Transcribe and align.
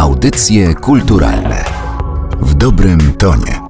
Audycje 0.00 0.74
kulturalne 0.74 1.64
w 2.40 2.54
dobrym 2.54 2.98
tonie. 3.18 3.60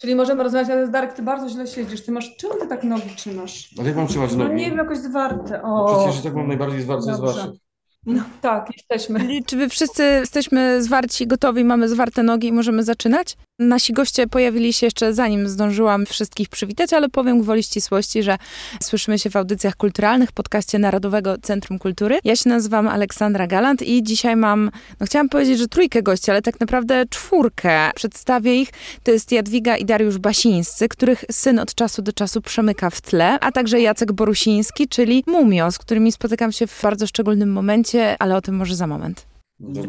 Czyli 0.00 0.14
możemy 0.14 0.42
rozmawiać, 0.42 0.70
ale 0.70 0.88
Darek, 0.88 1.12
ty 1.12 1.22
bardzo 1.22 1.48
źle 1.48 1.66
siedzisz. 1.66 2.04
Ty 2.04 2.12
masz, 2.12 2.36
czemu 2.36 2.54
ty 2.60 2.66
tak 2.68 2.84
nogi 2.84 3.10
trzymasz? 3.16 3.74
Ale 3.78 3.88
jak 3.88 3.96
mam 3.96 4.06
trzymać 4.06 4.32
No 4.36 4.44
nogi? 4.44 4.56
nie 4.56 4.66
wiem, 4.68 4.78
jakoś 4.78 4.98
zwarte. 4.98 5.60
No 5.62 5.84
O, 5.86 6.04
Przecież 6.04 6.22
tak 6.22 6.34
mam 6.34 6.48
najbardziej 6.48 6.82
zwarce 6.82 7.14
z 7.14 7.20
Dobrze. 7.20 7.34
waszych. 7.40 7.60
No 8.06 8.22
tak, 8.40 8.66
jesteśmy. 8.76 9.42
Czy 9.46 9.56
wy 9.56 9.68
wszyscy 9.68 10.02
jesteśmy 10.02 10.82
zwarci, 10.82 11.26
gotowi, 11.26 11.64
mamy 11.64 11.88
zwarte 11.88 12.22
nogi 12.22 12.48
i 12.48 12.52
możemy 12.52 12.84
zaczynać? 12.84 13.36
Nasi 13.58 13.92
goście 13.92 14.26
pojawili 14.26 14.72
się 14.72 14.86
jeszcze 14.86 15.14
zanim 15.14 15.48
zdążyłam 15.48 16.06
wszystkich 16.06 16.48
przywitać, 16.48 16.92
ale 16.92 17.08
powiem 17.08 17.40
gwoli 17.40 17.62
ścisłości, 17.62 18.22
że 18.22 18.38
słyszymy 18.82 19.18
się 19.18 19.30
w 19.30 19.36
audycjach 19.36 19.76
kulturalnych, 19.76 20.32
podcaście 20.32 20.78
Narodowego 20.78 21.38
Centrum 21.42 21.78
Kultury. 21.78 22.18
Ja 22.24 22.36
się 22.36 22.48
nazywam 22.48 22.88
Aleksandra 22.88 23.46
Galant 23.46 23.82
i 23.82 24.02
dzisiaj 24.02 24.36
mam, 24.36 24.70
no 25.00 25.06
chciałam 25.06 25.28
powiedzieć, 25.28 25.58
że 25.58 25.68
trójkę 25.68 26.02
gości, 26.02 26.30
ale 26.30 26.42
tak 26.42 26.60
naprawdę 26.60 27.04
czwórkę. 27.10 27.90
Przedstawię 27.94 28.60
ich. 28.60 28.68
To 29.02 29.10
jest 29.10 29.32
Jadwiga 29.32 29.76
i 29.76 29.84
Dariusz 29.84 30.18
Basińscy, 30.18 30.88
których 30.88 31.24
syn 31.30 31.58
od 31.58 31.74
czasu 31.74 32.02
do 32.02 32.12
czasu 32.12 32.40
przemyka 32.40 32.90
w 32.90 33.00
tle, 33.00 33.40
a 33.40 33.52
także 33.52 33.80
Jacek 33.80 34.12
Borusiński, 34.12 34.88
czyli 34.88 35.24
Mumio, 35.26 35.70
z 35.70 35.78
którymi 35.78 36.12
spotykam 36.12 36.52
się 36.52 36.66
w 36.66 36.82
bardzo 36.82 37.06
szczególnym 37.06 37.52
momencie, 37.52 37.93
ale 38.18 38.36
o 38.36 38.40
tym 38.40 38.56
może 38.56 38.76
za 38.76 38.86
moment. 38.86 39.26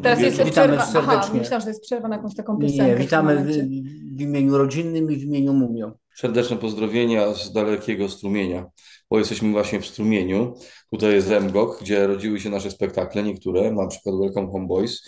Teraz 0.03 0.19
jest 0.19 0.43
Witamy 0.43 0.51
przerwa. 0.51 0.83
Aha, 0.83 0.91
serdecznie. 0.91 1.39
myślałam, 1.39 1.61
że 1.61 1.69
jest 1.69 1.81
przerwa 1.81 2.07
na 2.07 2.15
jakąś 2.15 2.35
taką 2.35 2.57
piosenkę. 2.57 2.87
Nie, 2.87 2.95
witamy 2.95 3.43
w, 3.43 3.47
w 4.17 4.21
imieniu 4.21 4.57
rodzinnym 4.57 5.11
i 5.11 5.17
w 5.17 5.23
imieniu 5.23 5.53
Mumio. 5.53 5.91
Serdeczne 6.15 6.57
pozdrowienia 6.57 7.33
z 7.33 7.53
dalekiego 7.53 8.09
strumienia, 8.09 8.65
bo 9.11 9.19
jesteśmy 9.19 9.51
właśnie 9.51 9.79
w 9.79 9.85
strumieniu. 9.85 10.53
Tutaj 10.91 11.13
jest 11.13 11.29
Remgok, 11.29 11.81
gdzie 11.81 12.07
rodziły 12.07 12.39
się 12.39 12.49
nasze 12.49 12.71
spektakle, 12.71 13.23
niektóre, 13.23 13.71
na 13.71 13.87
przykład 13.87 14.15
Welcome 14.15 14.51
Home 14.51 14.67
Boys. 14.67 15.01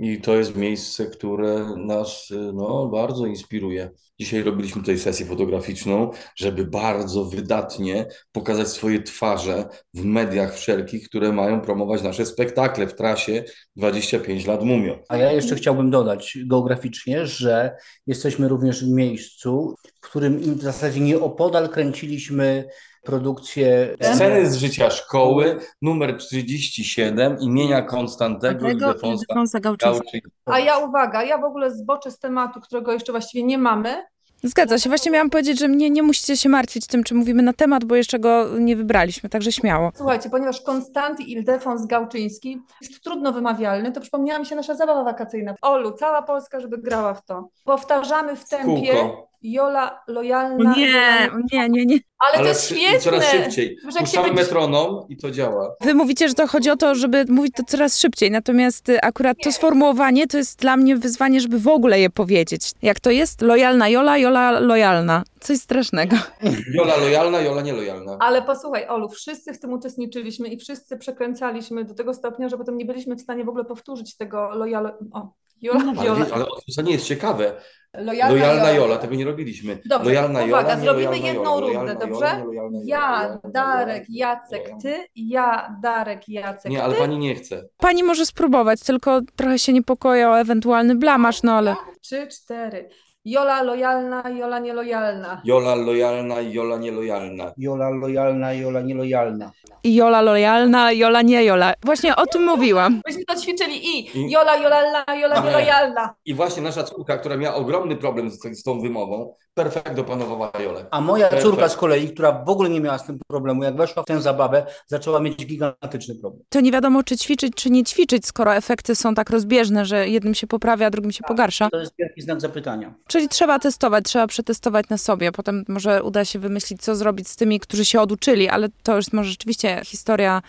I 0.00 0.20
to 0.20 0.36
jest 0.36 0.56
miejsce, 0.56 1.06
które 1.06 1.76
nas 1.76 2.30
y, 2.30 2.52
no, 2.54 2.88
bardzo 2.88 3.26
inspiruje. 3.26 3.90
Dzisiaj 4.20 4.42
robiliśmy 4.42 4.82
tutaj 4.82 4.98
sesję 4.98 5.26
fotograficzną, 5.26 6.10
żeby 6.36 6.64
bardzo 6.64 7.24
wydatnie 7.24 8.06
pokazać 8.32 8.68
swoje 8.68 9.02
twarze 9.02 9.68
w 9.94 10.04
mediach 10.04 10.54
wszelkich, 10.54 11.08
które 11.08 11.32
mają 11.32 11.60
promować 11.60 12.02
nasze 12.02 12.26
spektakle 12.26 12.86
w 12.86 12.94
trasie 12.94 13.44
25 13.76 14.46
lat 14.46 14.62
Mumio. 14.62 14.98
A 15.08 15.16
ja 15.16 15.32
jeszcze 15.32 15.54
chciałbym 15.54 15.90
dodać 15.90 16.38
geograficznie, 16.46 17.26
że 17.26 17.76
jesteśmy 18.06 18.48
również 18.48 18.84
w 18.84 18.88
miejscu, 18.88 19.74
w 20.00 20.00
którym 20.00 20.38
w 20.38 20.62
zasadzie 20.62 21.00
nieopodal 21.00 21.68
kręciliśmy 21.68 22.64
produkcję 23.04 23.96
Sceny 24.02 24.50
z 24.50 24.56
życia 24.56 24.90
szkoły, 24.90 25.58
numer 25.82 26.16
37 26.18 27.38
imienia 27.40 27.82
Konstantego 27.82 28.68
Ildefonsa 28.68 29.60
Gałczyńskiego. 29.60 30.30
A 30.44 30.58
ja 30.58 30.78
uwaga, 30.78 31.24
ja 31.24 31.38
w 31.38 31.44
ogóle 31.44 31.70
zboczę 31.70 32.10
z 32.10 32.18
tematu, 32.18 32.60
którego 32.60 32.92
jeszcze 32.92 33.12
właściwie 33.12 33.44
nie 33.44 33.58
mamy. 33.58 34.04
Zgadza 34.42 34.78
się. 34.78 34.90
Właśnie 34.90 35.10
miałam 35.10 35.30
powiedzieć, 35.30 35.58
że 35.58 35.68
nie, 35.68 35.90
nie 35.90 36.02
musicie 36.02 36.36
się 36.36 36.48
martwić 36.48 36.86
tym, 36.86 37.04
czy 37.04 37.14
mówimy 37.14 37.42
na 37.42 37.52
temat, 37.52 37.84
bo 37.84 37.94
jeszcze 37.96 38.18
go 38.18 38.58
nie 38.58 38.76
wybraliśmy, 38.76 39.28
także 39.28 39.52
śmiało. 39.52 39.90
Słuchajcie, 39.96 40.30
ponieważ 40.30 40.60
Konstanty 40.60 41.22
Ildefons 41.22 41.86
Gałczyński 41.86 42.60
jest 42.80 43.02
trudno 43.04 43.32
wymawialny, 43.32 43.92
to 43.92 44.00
przypomniała 44.00 44.38
mi 44.38 44.46
się 44.46 44.56
nasza 44.56 44.74
zabawa 44.74 45.04
wakacyjna. 45.04 45.54
Olu, 45.62 45.92
cała 45.92 46.22
Polska, 46.22 46.60
żeby 46.60 46.78
grała 46.78 47.14
w 47.14 47.24
to. 47.24 47.48
Powtarzamy 47.64 48.36
w 48.36 48.48
tempie. 48.48 48.92
Kółko. 48.92 49.33
Jola 49.44 50.00
lojalna. 50.08 50.74
Nie, 50.76 51.30
nie, 51.52 51.68
nie, 51.68 51.86
nie. 51.86 51.98
Ale, 52.18 52.38
to 52.38 52.48
jest 52.48 52.64
świetne. 52.64 53.00
coraz 53.00 53.30
szybciej. 53.30 53.76
Puszczamy 53.82 54.28
będzie- 54.28 54.42
metronom 54.42 55.06
i 55.08 55.16
to 55.16 55.30
działa. 55.30 55.74
Wy 55.80 55.94
mówicie, 55.94 56.28
że 56.28 56.34
to 56.34 56.46
chodzi 56.46 56.70
o 56.70 56.76
to, 56.76 56.94
żeby 56.94 57.24
mówić 57.28 57.52
to 57.56 57.62
coraz 57.64 57.98
szybciej, 57.98 58.30
natomiast 58.30 58.88
y, 58.88 59.00
akurat 59.00 59.36
to 59.44 59.52
sformułowanie 59.52 60.26
to 60.26 60.36
jest 60.36 60.58
dla 60.58 60.76
mnie 60.76 60.96
wyzwanie, 60.96 61.40
żeby 61.40 61.58
w 61.58 61.68
ogóle 61.68 62.00
je 62.00 62.10
powiedzieć. 62.10 62.72
Jak 62.82 63.00
to 63.00 63.10
jest? 63.10 63.42
Lojalna 63.42 63.88
Jola, 63.88 64.18
Jola 64.18 64.60
lojalna. 64.60 65.22
Coś 65.40 65.58
strasznego. 65.58 66.16
Jola 66.78 66.96
lojalna, 66.96 67.40
Jola 67.40 67.62
nielojalna. 67.62 68.16
Ale 68.20 68.42
posłuchaj, 68.42 68.86
Olu, 68.88 69.08
wszyscy 69.08 69.52
w 69.54 69.60
tym 69.60 69.72
uczestniczyliśmy 69.72 70.48
i 70.48 70.58
wszyscy 70.58 70.96
przekręcaliśmy 70.96 71.84
do 71.84 71.94
tego 71.94 72.14
stopnia, 72.14 72.48
że 72.48 72.58
potem 72.58 72.76
nie 72.76 72.84
byliśmy 72.84 73.16
w 73.16 73.20
stanie 73.20 73.44
w 73.44 73.48
ogóle 73.48 73.64
powtórzyć 73.64 74.16
tego 74.16 74.50
lojalo... 74.54 74.90
O, 75.12 75.32
Jola, 75.64 75.92
Ale, 75.98 76.06
Jola. 76.08 76.26
ale 76.32 76.44
to 76.76 76.82
nie 76.82 76.92
jest 76.92 77.06
ciekawe. 77.06 77.52
Lojalna, 77.98 78.34
Lojalna 78.34 78.70
Jola, 78.70 78.96
tego 78.96 79.14
nie 79.14 79.24
robiliśmy. 79.24 79.78
Dobrze, 79.84 80.04
lojalna 80.08 80.44
uwaga, 80.44 80.68
Jola, 80.70 80.80
zrobimy 80.80 81.18
jedną 81.18 81.42
Jola, 81.42 81.60
rundę, 81.60 81.72
lojalna 81.78 81.94
dobrze? 81.94 82.26
Jola, 82.44 82.54
Jola, 82.54 82.78
Ja, 82.84 83.38
Darek, 83.44 84.04
Jola, 84.08 84.32
Jacek, 84.34 84.70
ty, 84.82 84.94
ja, 85.16 85.76
Darek, 85.82 86.28
Jacek, 86.28 86.72
Nie, 86.72 86.82
ale 86.84 86.94
ty. 86.94 87.00
pani 87.00 87.18
nie 87.18 87.34
chce. 87.34 87.68
Pani 87.76 88.02
może 88.02 88.26
spróbować, 88.26 88.80
tylko 88.80 89.20
trochę 89.36 89.58
się 89.58 89.72
niepokoję 89.72 90.28
o 90.28 90.40
ewentualny 90.40 90.94
blamasz, 90.94 91.42
no 91.42 91.52
ale... 91.52 91.76
Trzy, 92.00 92.26
cztery. 92.26 92.88
Jola 93.26 93.62
lojalna, 93.62 94.22
Jola 94.36 94.58
nielojalna. 94.58 95.40
Jola 95.44 95.74
lojalna, 95.74 96.40
Jola 96.40 96.76
nielojalna. 96.76 97.52
Jola 97.56 97.88
lojalna, 97.90 98.52
Jola 98.52 98.80
nielojalna. 98.82 99.50
I 99.82 99.94
Jola 99.96 100.20
lojalna, 100.22 100.92
Jola 100.92 101.22
nie 101.22 101.44
Jola. 101.44 101.72
Właśnie 101.84 102.16
o 102.16 102.26
tym 102.26 102.44
mówiłam. 102.44 103.00
Myśmy 103.06 103.24
to 103.24 103.36
ćwiczyli 103.40 103.86
i 103.86 104.18
I- 104.18 104.30
Jola 104.30 104.56
lojalna, 104.56 105.04
Jola 105.20 105.38
Nie. 105.40 105.46
nielojalna. 105.46 106.14
I 106.24 106.34
właśnie 106.34 106.62
nasza 106.62 106.82
córka, 106.82 107.16
która 107.18 107.36
miała 107.36 107.56
ogromny 107.56 107.96
problem 107.96 108.30
z, 108.30 108.40
z 108.58 108.62
tą 108.62 108.80
wymową, 108.80 109.34
perfekt 109.54 109.98
opanowała 109.98 110.52
Jolę. 110.64 110.86
A 110.90 111.00
moja 111.00 111.28
Perfekt. 111.28 111.50
córka 111.50 111.68
z 111.68 111.76
kolei, 111.76 112.08
która 112.08 112.32
w 112.32 112.48
ogóle 112.48 112.70
nie 112.70 112.80
miała 112.80 112.98
z 112.98 113.06
tym 113.06 113.18
problemu, 113.28 113.64
jak 113.64 113.76
weszła 113.76 114.02
w 114.02 114.06
tę 114.06 114.22
zabawę, 114.22 114.66
zaczęła 114.86 115.20
mieć 115.20 115.46
gigantyczny 115.46 116.14
problem. 116.14 116.42
To 116.48 116.60
nie 116.60 116.72
wiadomo, 116.72 117.02
czy 117.02 117.16
ćwiczyć, 117.16 117.52
czy 117.56 117.70
nie 117.70 117.84
ćwiczyć, 117.84 118.26
skoro 118.26 118.54
efekty 118.56 118.94
są 118.94 119.14
tak 119.14 119.30
rozbieżne, 119.30 119.84
że 119.84 120.08
jednym 120.08 120.34
się 120.34 120.46
poprawia, 120.46 120.86
a 120.86 120.90
drugim 120.90 121.12
się 121.12 121.24
pogarsza. 121.28 121.70
To 121.70 121.80
jest 121.80 121.94
wielki 121.98 122.22
znak 122.22 122.40
zapytania. 122.40 122.94
Czyli 123.06 123.28
trzeba 123.28 123.58
testować, 123.58 124.04
trzeba 124.04 124.26
przetestować 124.26 124.88
na 124.88 124.98
sobie. 124.98 125.32
Potem 125.32 125.64
może 125.68 126.02
uda 126.02 126.24
się 126.24 126.38
wymyślić, 126.38 126.82
co 126.82 126.96
zrobić 126.96 127.28
z 127.28 127.36
tymi, 127.36 127.60
którzy 127.60 127.84
się 127.84 128.00
oduczyli, 128.00 128.48
ale 128.48 128.68
to 128.82 128.96
już 128.96 129.12
może 129.12 129.30
rzeczywiście 129.30 129.80
historia 129.84 130.42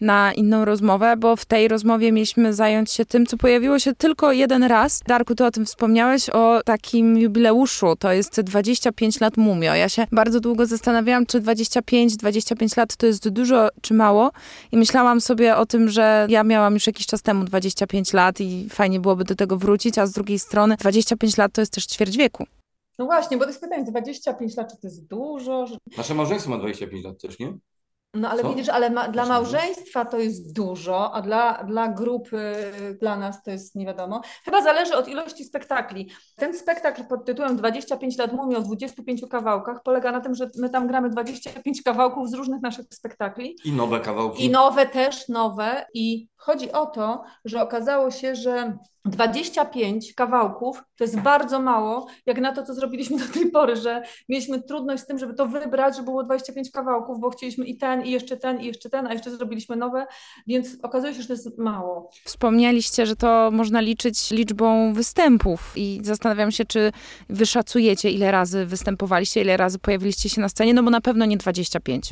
na 0.00 0.32
inną 0.32 0.64
rozmowę, 0.64 1.16
bo 1.16 1.36
w 1.36 1.44
tej 1.44 1.68
rozmowie 1.68 2.12
mieliśmy 2.12 2.54
zająć 2.54 2.92
się 2.92 3.04
tym, 3.04 3.26
co 3.26 3.36
pojawiło 3.36 3.78
się 3.78 3.94
tylko 3.94 4.32
jeden 4.32 4.62
raz. 4.62 5.00
Darku, 5.06 5.34
ty 5.34 5.44
o 5.44 5.50
tym 5.50 5.66
wspomniałeś, 5.66 6.30
o 6.30 6.60
takim 6.64 7.18
jubileuszu. 7.18 7.96
To 7.96 8.12
jest 8.12 8.40
25 8.50 9.20
lat 9.20 9.36
Mumio. 9.36 9.74
Ja 9.74 9.88
się 9.88 10.06
bardzo 10.12 10.40
długo 10.40 10.66
zastanawiałam, 10.66 11.26
czy 11.26 11.40
25, 11.40 12.16
25 12.16 12.76
lat 12.76 12.96
to 12.96 13.06
jest 13.06 13.28
dużo, 13.28 13.68
czy 13.80 13.94
mało. 13.94 14.30
I 14.72 14.76
myślałam 14.76 15.20
sobie 15.20 15.56
o 15.56 15.66
tym, 15.66 15.88
że 15.88 16.26
ja 16.30 16.44
miałam 16.44 16.74
już 16.74 16.86
jakiś 16.86 17.06
czas 17.06 17.22
temu 17.22 17.44
25 17.44 18.12
lat 18.12 18.40
i 18.40 18.68
fajnie 18.70 19.00
byłoby 19.00 19.24
do 19.24 19.34
tego 19.34 19.56
wrócić, 19.56 19.98
a 19.98 20.06
z 20.06 20.12
drugiej 20.12 20.38
strony 20.38 20.76
25 20.76 21.36
lat 21.36 21.52
to 21.52 21.60
jest 21.60 21.72
też 21.72 21.86
ćwierć 21.86 22.16
wieku. 22.16 22.46
No 22.98 23.04
właśnie, 23.06 23.36
bo 23.36 23.44
to 23.44 23.50
jest 23.50 23.60
pytanie, 23.60 23.84
25 23.84 24.56
lat, 24.56 24.70
czy 24.70 24.76
to 24.76 24.86
jest 24.86 25.06
dużo? 25.06 25.66
Że... 25.66 25.76
Nasze 25.96 26.14
małżeństwo 26.14 26.50
ma 26.50 26.58
25 26.58 27.04
lat 27.04 27.20
też, 27.20 27.38
nie? 27.38 27.52
No 28.14 28.30
ale 28.30 28.42
Co? 28.42 28.48
widzisz, 28.48 28.68
ale 28.68 28.90
ma, 28.90 29.08
dla 29.08 29.26
małżeństwa 29.26 30.04
to 30.04 30.18
jest 30.18 30.52
dużo, 30.52 31.14
a 31.14 31.22
dla, 31.22 31.64
dla 31.64 31.88
grupy, 31.88 32.54
dla 33.00 33.16
nas 33.16 33.42
to 33.42 33.50
jest 33.50 33.74
nie 33.74 33.86
wiadomo. 33.86 34.20
Chyba 34.44 34.62
zależy 34.62 34.96
od 34.96 35.08
ilości 35.08 35.44
spektakli. 35.44 36.10
Ten 36.36 36.58
spektakl 36.58 37.04
pod 37.04 37.24
tytułem 37.24 37.56
25 37.56 38.18
lat 38.18 38.32
mumii 38.32 38.56
o 38.56 38.60
25 38.60 39.22
kawałkach 39.30 39.82
polega 39.82 40.12
na 40.12 40.20
tym, 40.20 40.34
że 40.34 40.50
my 40.58 40.70
tam 40.70 40.86
gramy 40.86 41.10
25 41.10 41.82
kawałków 41.82 42.30
z 42.30 42.34
różnych 42.34 42.62
naszych 42.62 42.86
spektakli. 42.90 43.56
I 43.64 43.72
nowe 43.72 44.00
kawałki. 44.00 44.44
I 44.44 44.50
nowe 44.50 44.86
też, 44.86 45.28
nowe. 45.28 45.86
I 45.94 46.28
chodzi 46.40 46.72
o 46.72 46.86
to, 46.86 47.22
że 47.44 47.62
okazało 47.62 48.10
się, 48.10 48.34
że 48.34 48.78
25 49.04 50.14
kawałków 50.14 50.82
to 50.96 51.04
jest 51.04 51.20
bardzo 51.20 51.60
mało, 51.60 52.06
jak 52.26 52.40
na 52.40 52.52
to, 52.52 52.62
co 52.62 52.74
zrobiliśmy 52.74 53.18
do 53.18 53.32
tej 53.32 53.50
pory, 53.50 53.76
że 53.76 54.02
mieliśmy 54.28 54.62
trudność 54.62 55.02
z 55.02 55.06
tym, 55.06 55.18
żeby 55.18 55.34
to 55.34 55.46
wybrać, 55.46 55.96
żeby 55.96 56.04
było 56.04 56.24
25 56.24 56.70
kawałków, 56.70 57.20
bo 57.20 57.30
chcieliśmy 57.30 57.64
i 57.64 57.76
ten, 57.76 58.02
i 58.02 58.10
jeszcze 58.10 58.36
ten, 58.36 58.60
i 58.60 58.66
jeszcze 58.66 58.90
ten, 58.90 59.06
a 59.06 59.12
jeszcze 59.12 59.30
zrobiliśmy 59.30 59.76
nowe, 59.76 60.06
więc 60.46 60.78
okazuje 60.82 61.14
się, 61.14 61.22
że 61.22 61.28
to 61.28 61.34
jest 61.34 61.58
mało. 61.58 62.10
Wspomnieliście, 62.24 63.06
że 63.06 63.16
to 63.16 63.50
można 63.52 63.80
liczyć 63.80 64.30
liczbą 64.30 64.92
występów 64.92 65.72
i 65.76 66.00
zastanawiam 66.02 66.50
się, 66.50 66.64
czy 66.64 66.92
wy 67.28 67.46
szacujecie, 67.46 68.10
ile 68.10 68.30
razy 68.30 68.66
występowaliście, 68.66 69.40
ile 69.40 69.56
razy 69.56 69.78
pojawiliście 69.78 70.28
się 70.28 70.40
na 70.40 70.48
scenie, 70.48 70.74
no 70.74 70.82
bo 70.82 70.90
na 70.90 71.00
pewno 71.00 71.24
nie 71.24 71.36
25. 71.36 72.10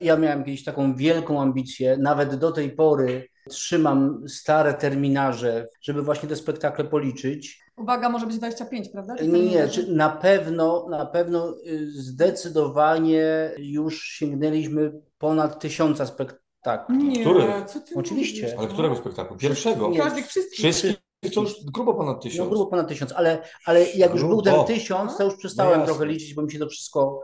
Ja 0.00 0.16
miałem 0.16 0.44
kiedyś 0.44 0.64
taką 0.64 0.94
wielką 0.94 1.42
ambicję, 1.42 1.96
nawet 2.00 2.34
do 2.34 2.52
tej 2.52 2.70
pory 2.70 3.29
trzymam 3.48 4.24
stare 4.28 4.74
terminarze, 4.74 5.68
żeby 5.82 6.02
właśnie 6.02 6.28
te 6.28 6.36
spektakle 6.36 6.84
policzyć. 6.84 7.60
Uwaga, 7.76 8.08
może 8.08 8.26
być 8.26 8.38
25, 8.38 8.88
prawda? 8.88 9.16
Czy 9.16 9.26
Nie, 9.28 9.32
to 9.32 9.38
nie, 9.38 9.68
czy 9.68 9.92
na 9.92 10.08
pewno, 10.08 10.86
na 10.90 11.06
pewno 11.06 11.54
y, 11.66 11.90
zdecydowanie 11.92 13.50
już 13.58 14.02
sięgnęliśmy 14.02 14.92
ponad 15.18 15.60
tysiąca 15.60 16.06
spektakli. 16.06 16.96
Nie, 16.98 17.20
Który? 17.20 17.44
co 17.66 17.80
ty 17.80 17.94
Oczywiście. 17.94 18.42
mówisz? 18.42 18.58
Ale 18.58 18.68
którego 18.68 18.96
spektaklu? 18.96 19.36
Pierwszego? 19.36 19.88
Nie. 19.90 19.98
Każdych 19.98 20.26
wszystkich. 20.26 20.58
Wszystkich 20.58 20.96
to 21.34 21.40
już 21.40 21.64
grubo 21.64 21.94
ponad 21.94 22.16
No 22.16 22.22
tysiąc. 22.22 22.48
grubo 22.50 22.66
ponad 22.66 22.88
tysiąc, 22.88 23.12
ale, 23.12 23.42
ale 23.66 23.90
jak 23.90 24.12
już 24.12 24.22
był 24.24 24.42
ten 24.42 24.64
tysiąc, 24.64 25.16
to 25.16 25.24
już 25.24 25.36
przestałem 25.36 25.80
No 25.80 25.86
trochę 25.86 26.06
liczyć, 26.06 26.34
bo 26.34 26.42
mi 26.42 26.52
się 26.52 26.58
to 26.58 26.66
wszystko, 26.68 27.20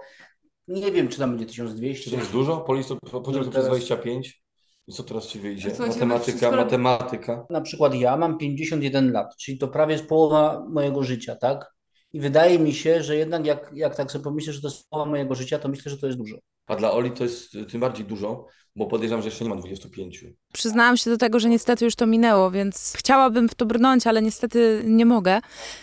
nie 0.69 0.93
wiem, 0.93 1.09
czy 1.09 1.19
tam 1.19 1.31
będzie 1.31 1.47
Czy 1.47 1.51
1200. 1.53 2.11
to 2.11 2.17
jest 2.17 2.33
dużo? 2.33 2.57
Policzę 2.57 2.89
to, 2.89 3.21
podziel 3.21 3.41
to 3.41 3.47
No 3.47 3.51
przez 3.51 3.53
teraz- 3.53 3.67
25. 3.67 4.43
I 4.89 4.93
co 4.93 5.03
teraz 5.03 5.27
ci 5.27 5.39
wyjdzie? 5.41 5.69
Słuchajcie, 5.71 5.95
Matematyka, 5.95 6.39
skoro- 6.39 6.65
matematyka. 6.65 7.47
Na 7.51 7.61
przykład 7.61 7.95
ja 7.95 8.17
mam 8.17 8.39
51 8.39 9.13
lat, 9.13 9.37
czyli 9.37 9.59
to 9.59 9.69
prawie 9.69 9.93
jest 9.93 10.07
połowa 10.07 10.65
mojego 10.69 11.03
życia, 11.03 11.37
tak? 11.37 11.73
I 12.13 12.21
wydaje 12.21 12.59
mi 12.59 12.75
się, 12.75 13.03
że 13.03 13.17
jednak 13.17 13.47
jak, 13.47 13.71
jak 13.75 13.97
tak 13.97 14.11
sobie 14.13 14.25
pomyślę, 14.25 14.53
że 14.53 14.61
to 14.61 14.69
jest 14.69 14.89
połowa 14.89 15.11
mojego 15.11 15.35
życia, 15.35 15.59
to 15.59 15.69
myślę, 15.69 15.91
że 15.91 15.99
to 15.99 16.07
jest 16.07 16.19
dużo. 16.19 16.37
A 16.67 16.77
dla 16.77 16.93
Oli 16.93 17.11
to 17.11 17.25
jest 17.25 17.55
y, 17.55 17.65
tym 17.65 17.81
bardziej 17.81 18.07
dużo, 18.07 18.47
bo 18.77 18.87
podejrzewam, 18.87 19.23
że 19.23 19.29
jeszcze 19.29 19.45
nie 19.45 19.51
ma 19.51 19.57
25. 19.57 20.25
Przyznałam 20.53 20.97
się 20.97 21.11
do 21.11 21.19
tego, 21.19 21.41
że 21.41 21.49
niestety 21.49 21.85
już 21.85 21.95
to 21.95 22.07
minęło, 22.07 22.51
więc 22.51 22.93
chciałabym 22.97 23.49
w 23.49 23.55
to 23.55 23.67
brnąć, 23.67 24.07
ale 24.07 24.23
niestety 24.23 24.83
nie 24.87 25.07
mogę. 25.07 25.41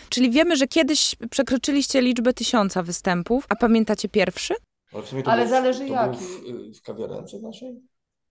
Czyli 0.08 0.30
wiemy, 0.30 0.56
że 0.56 0.66
kiedyś 0.68 1.16
przekroczyliście 1.30 2.00
liczbę 2.00 2.32
tysiąca 2.32 2.82
występów, 2.82 3.46
a 3.48 3.56
pamiętacie 3.56 4.08
pierwszy? 4.08 4.54
Ale, 4.92 5.02
w 5.02 5.08
sumie 5.08 5.22
to 5.22 5.30
Ale 5.30 5.42
był- 5.42 5.50
zależy 5.50 5.78
to 5.78 5.84
jaki. 5.86 6.18
Był 6.18 6.72
w, 6.72 6.78
w 6.78 6.82
kawiarence 6.82 7.38
naszej? 7.38 7.80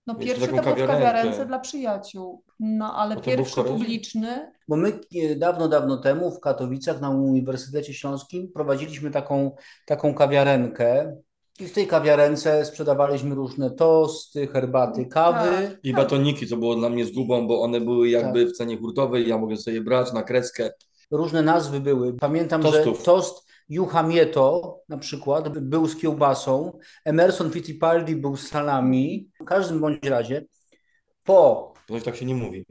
No 0.08 0.16
pierwszy 0.16 0.48
to 0.48 0.54
był 0.54 0.64
w 0.64 0.88
kawiarence 0.88 1.46
dla 1.46 1.60
przyjaciół, 1.60 2.44
no 2.60 2.96
ale 2.96 3.18
pierwszy 3.22 3.64
publiczny, 3.64 4.52
Bo 4.68 4.76
my 4.76 5.00
e, 5.16 5.36
dawno, 5.36 5.68
dawno 5.68 5.98
temu 5.98 6.32
w 6.32 6.40
Katowicach 6.40 7.02
na 7.02 7.10
Uniwersytecie 7.10 7.94
Śląskim 7.94 8.52
prowadziliśmy 8.52 9.12
taką, 9.12 9.56
taką 9.86 10.14
kawiarenkę 10.14 11.16
i 11.60 11.68
w 11.68 11.74
tej 11.74 11.88
kawiarence 11.88 12.66
sprzedawaliśmy 12.66 13.36
różne 13.36 13.72
tosty, 13.72 14.48
herbaty, 14.48 15.06
kawy. 15.06 15.68
Tak. 15.68 15.78
I 15.84 15.94
batoniki, 15.94 16.48
co 16.48 16.58
było 16.58 16.76
dla 16.76 16.90
mnie 16.90 17.06
zgubą, 17.06 17.48
bo 17.48 17.62
one 17.62 17.82
były 17.82 18.10
jakby 18.10 18.46
w 18.46 18.52
cenie 18.52 18.78
hurtowej, 18.78 19.28
ja 19.28 19.38
mogę 19.38 19.58
sobie 19.58 19.76
je 19.76 19.82
brać 19.82 20.14
na 20.14 20.24
kreskę. 20.24 20.72
Różne 21.12 21.42
nazwy 21.42 21.80
były. 21.80 22.14
Pamiętam, 22.14 22.62
Tostów. 22.62 22.98
że 22.98 23.04
tost 23.04 23.48
Juhamieto 23.70 24.80
na 24.90 24.98
przykład 24.98 25.60
był 25.60 25.88
z 25.88 25.96
kiełbasą, 25.96 26.80
Emerson 27.06 27.52
Fittipaldi 27.52 28.16
był 28.16 28.38
z 28.38 28.48
salami. 28.48 29.30
W 29.44 29.46
każdym 29.46 29.80
bądź 29.80 30.04
razie 30.08 30.46
po 31.24 31.74
Ponoć 31.88 32.04
tak 32.04 32.16
się 32.16 32.26
nie 32.26 32.36
mówi. 32.36 32.66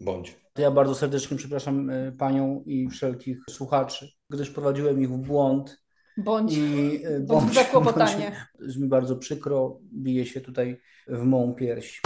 Bądź. 0.00 0.36
To 0.52 0.62
ja 0.62 0.70
bardzo 0.70 0.94
serdecznie 0.94 1.36
przepraszam 1.36 1.90
e, 1.90 2.12
panią 2.12 2.62
i 2.66 2.88
wszelkich 2.88 3.38
słuchaczy, 3.50 4.08
gdyż 4.30 4.50
prowadziłem 4.50 5.00
ich 5.00 5.10
w 5.10 5.16
błąd 5.18 5.82
bądź, 6.16 6.56
i 6.56 7.00
e, 7.04 7.20
bądź 7.20 7.54
zakłopotanie. 7.54 8.32
bądź- 8.54 8.66
Jest 8.66 8.78
mi 8.78 8.88
bardzo 8.88 9.16
przykro, 9.16 9.78
bije 9.94 10.26
się 10.26 10.40
tutaj 10.40 10.80
w 11.08 11.22
mą 11.22 11.54
pierś. 11.54 12.00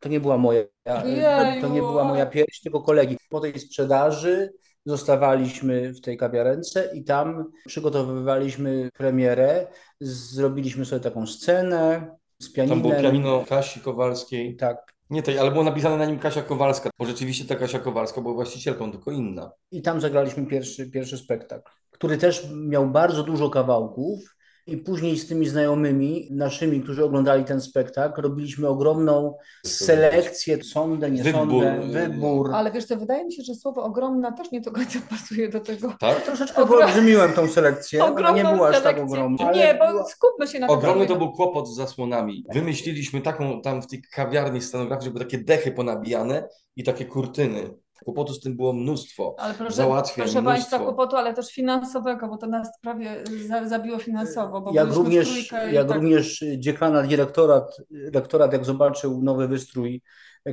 To 0.00 0.08
nie 0.08 0.20
była 0.20 0.38
moja, 0.38 0.62
e, 0.84 1.60
to 1.60 1.68
nie 1.68 1.80
była 1.80 2.04
moja 2.04 2.26
pierś, 2.26 2.60
tylko 2.60 2.80
kolegi. 2.82 3.16
Po 3.30 3.40
tej 3.40 3.60
sprzedaży 3.60 4.52
zostawaliśmy 4.86 5.92
w 5.92 6.00
tej 6.00 6.16
kawiarence 6.16 6.90
i 6.94 7.04
tam 7.04 7.50
przygotowywaliśmy 7.66 8.90
premierę. 8.94 9.66
Zrobiliśmy 10.00 10.84
sobie 10.84 11.00
taką 11.00 11.26
scenę 11.26 12.16
z 12.42 12.52
Tam 12.52 12.80
było 12.82 12.94
pianinem. 12.94 13.02
pianino 13.02 13.44
Kasi 13.48 13.80
Kowalskiej. 13.80 14.56
Tak, 14.56 14.94
Nie 15.10 15.22
tej, 15.22 15.38
ale 15.38 15.50
było 15.50 15.64
napisane 15.64 15.96
na 15.96 16.06
nim 16.06 16.18
Kasia 16.18 16.42
Kowalska, 16.42 16.90
bo 16.98 17.04
rzeczywiście 17.04 17.44
ta 17.44 17.56
Kasia 17.56 17.78
Kowalska 17.78 18.20
była 18.20 18.34
właścicielką, 18.34 18.92
tylko 18.92 19.10
inna. 19.10 19.50
I 19.70 19.82
tam 19.82 20.00
zagraliśmy 20.00 20.46
pierwszy, 20.46 20.90
pierwszy 20.90 21.18
spektakl, 21.18 21.70
który 21.90 22.18
też 22.18 22.48
miał 22.54 22.90
bardzo 22.90 23.22
dużo 23.22 23.50
kawałków. 23.50 24.36
I 24.66 24.76
później 24.76 25.18
z 25.18 25.26
tymi 25.28 25.48
znajomymi 25.48 26.28
naszymi, 26.30 26.80
którzy 26.80 27.04
oglądali 27.04 27.44
ten 27.44 27.60
spektakl, 27.60 28.22
robiliśmy 28.22 28.68
ogromną 28.68 29.34
selekcję, 29.66 30.64
sondę, 30.64 31.10
nie 31.10 31.22
Wybór. 31.22 31.40
sondę, 31.40 31.80
wybór. 31.92 32.50
Ale 32.54 32.72
wiesz 32.72 32.84
co, 32.84 32.96
wydaje 32.96 33.24
mi 33.24 33.32
się, 33.32 33.42
że 33.42 33.54
słowo 33.54 33.82
ogromna 33.84 34.32
też 34.32 34.50
nie 34.52 34.60
do 34.60 34.70
końca 34.72 34.98
pasuje 35.10 35.48
do 35.48 35.60
tego. 35.60 35.92
Tak? 36.00 36.20
Troszeczkę 36.26 36.62
Ogrom- 36.62 36.68
wyolbrzymiłem 36.68 37.32
tą 37.32 37.48
selekcję, 37.48 38.04
ona 38.04 38.10
nie 38.10 38.16
Ogromną 38.30 38.54
była 38.56 38.68
aż 38.68 38.74
tak 38.74 38.82
selekcję. 38.82 39.04
ogromna. 39.04 39.46
ale 39.48 39.56
Nie, 39.58 39.74
bo 39.74 40.08
skupmy 40.08 40.46
się 40.48 40.58
na 40.60 40.66
tym. 40.68 40.76
Ogromny 40.78 41.06
to 41.06 41.16
był 41.16 41.32
kłopot 41.32 41.68
z 41.68 41.76
zasłonami. 41.76 42.44
Wymyśliliśmy 42.54 43.20
taką 43.20 43.62
tam 43.62 43.82
w 43.82 43.86
tej 43.86 44.02
kawiarni 44.12 44.60
scenografii, 44.62 45.04
żeby 45.04 45.18
takie 45.18 45.38
dechy 45.38 45.72
ponabijane 45.72 46.48
i 46.76 46.84
takie 46.84 47.04
kurtyny. 47.04 47.74
Kłopotu 48.04 48.32
z 48.32 48.40
tym 48.40 48.56
było 48.56 48.72
mnóstwo. 48.72 49.34
Ale 49.38 49.54
proszę, 49.54 49.76
Załatwiam 49.76 50.14
proszę 50.24 50.40
mnóstwo. 50.42 50.50
Państwa, 50.50 50.78
kłopotu, 50.78 51.16
ale 51.16 51.34
też 51.34 51.52
finansowego, 51.54 52.28
bo 52.28 52.36
to 52.36 52.46
nas 52.46 52.68
prawie 52.80 53.24
za, 53.48 53.68
zabiło 53.68 53.98
finansowo. 53.98 54.60
Bo 54.60 54.72
Jak 54.74 54.92
również, 54.92 55.52
jak 55.72 55.88
tak- 55.88 55.96
również 55.96 56.44
dziekanat, 56.58 57.06
dyrektorat, 57.06 57.76
rektorat, 58.14 58.52
jak 58.52 58.64
zobaczył 58.64 59.22
nowy 59.22 59.48
wystrój 59.48 60.02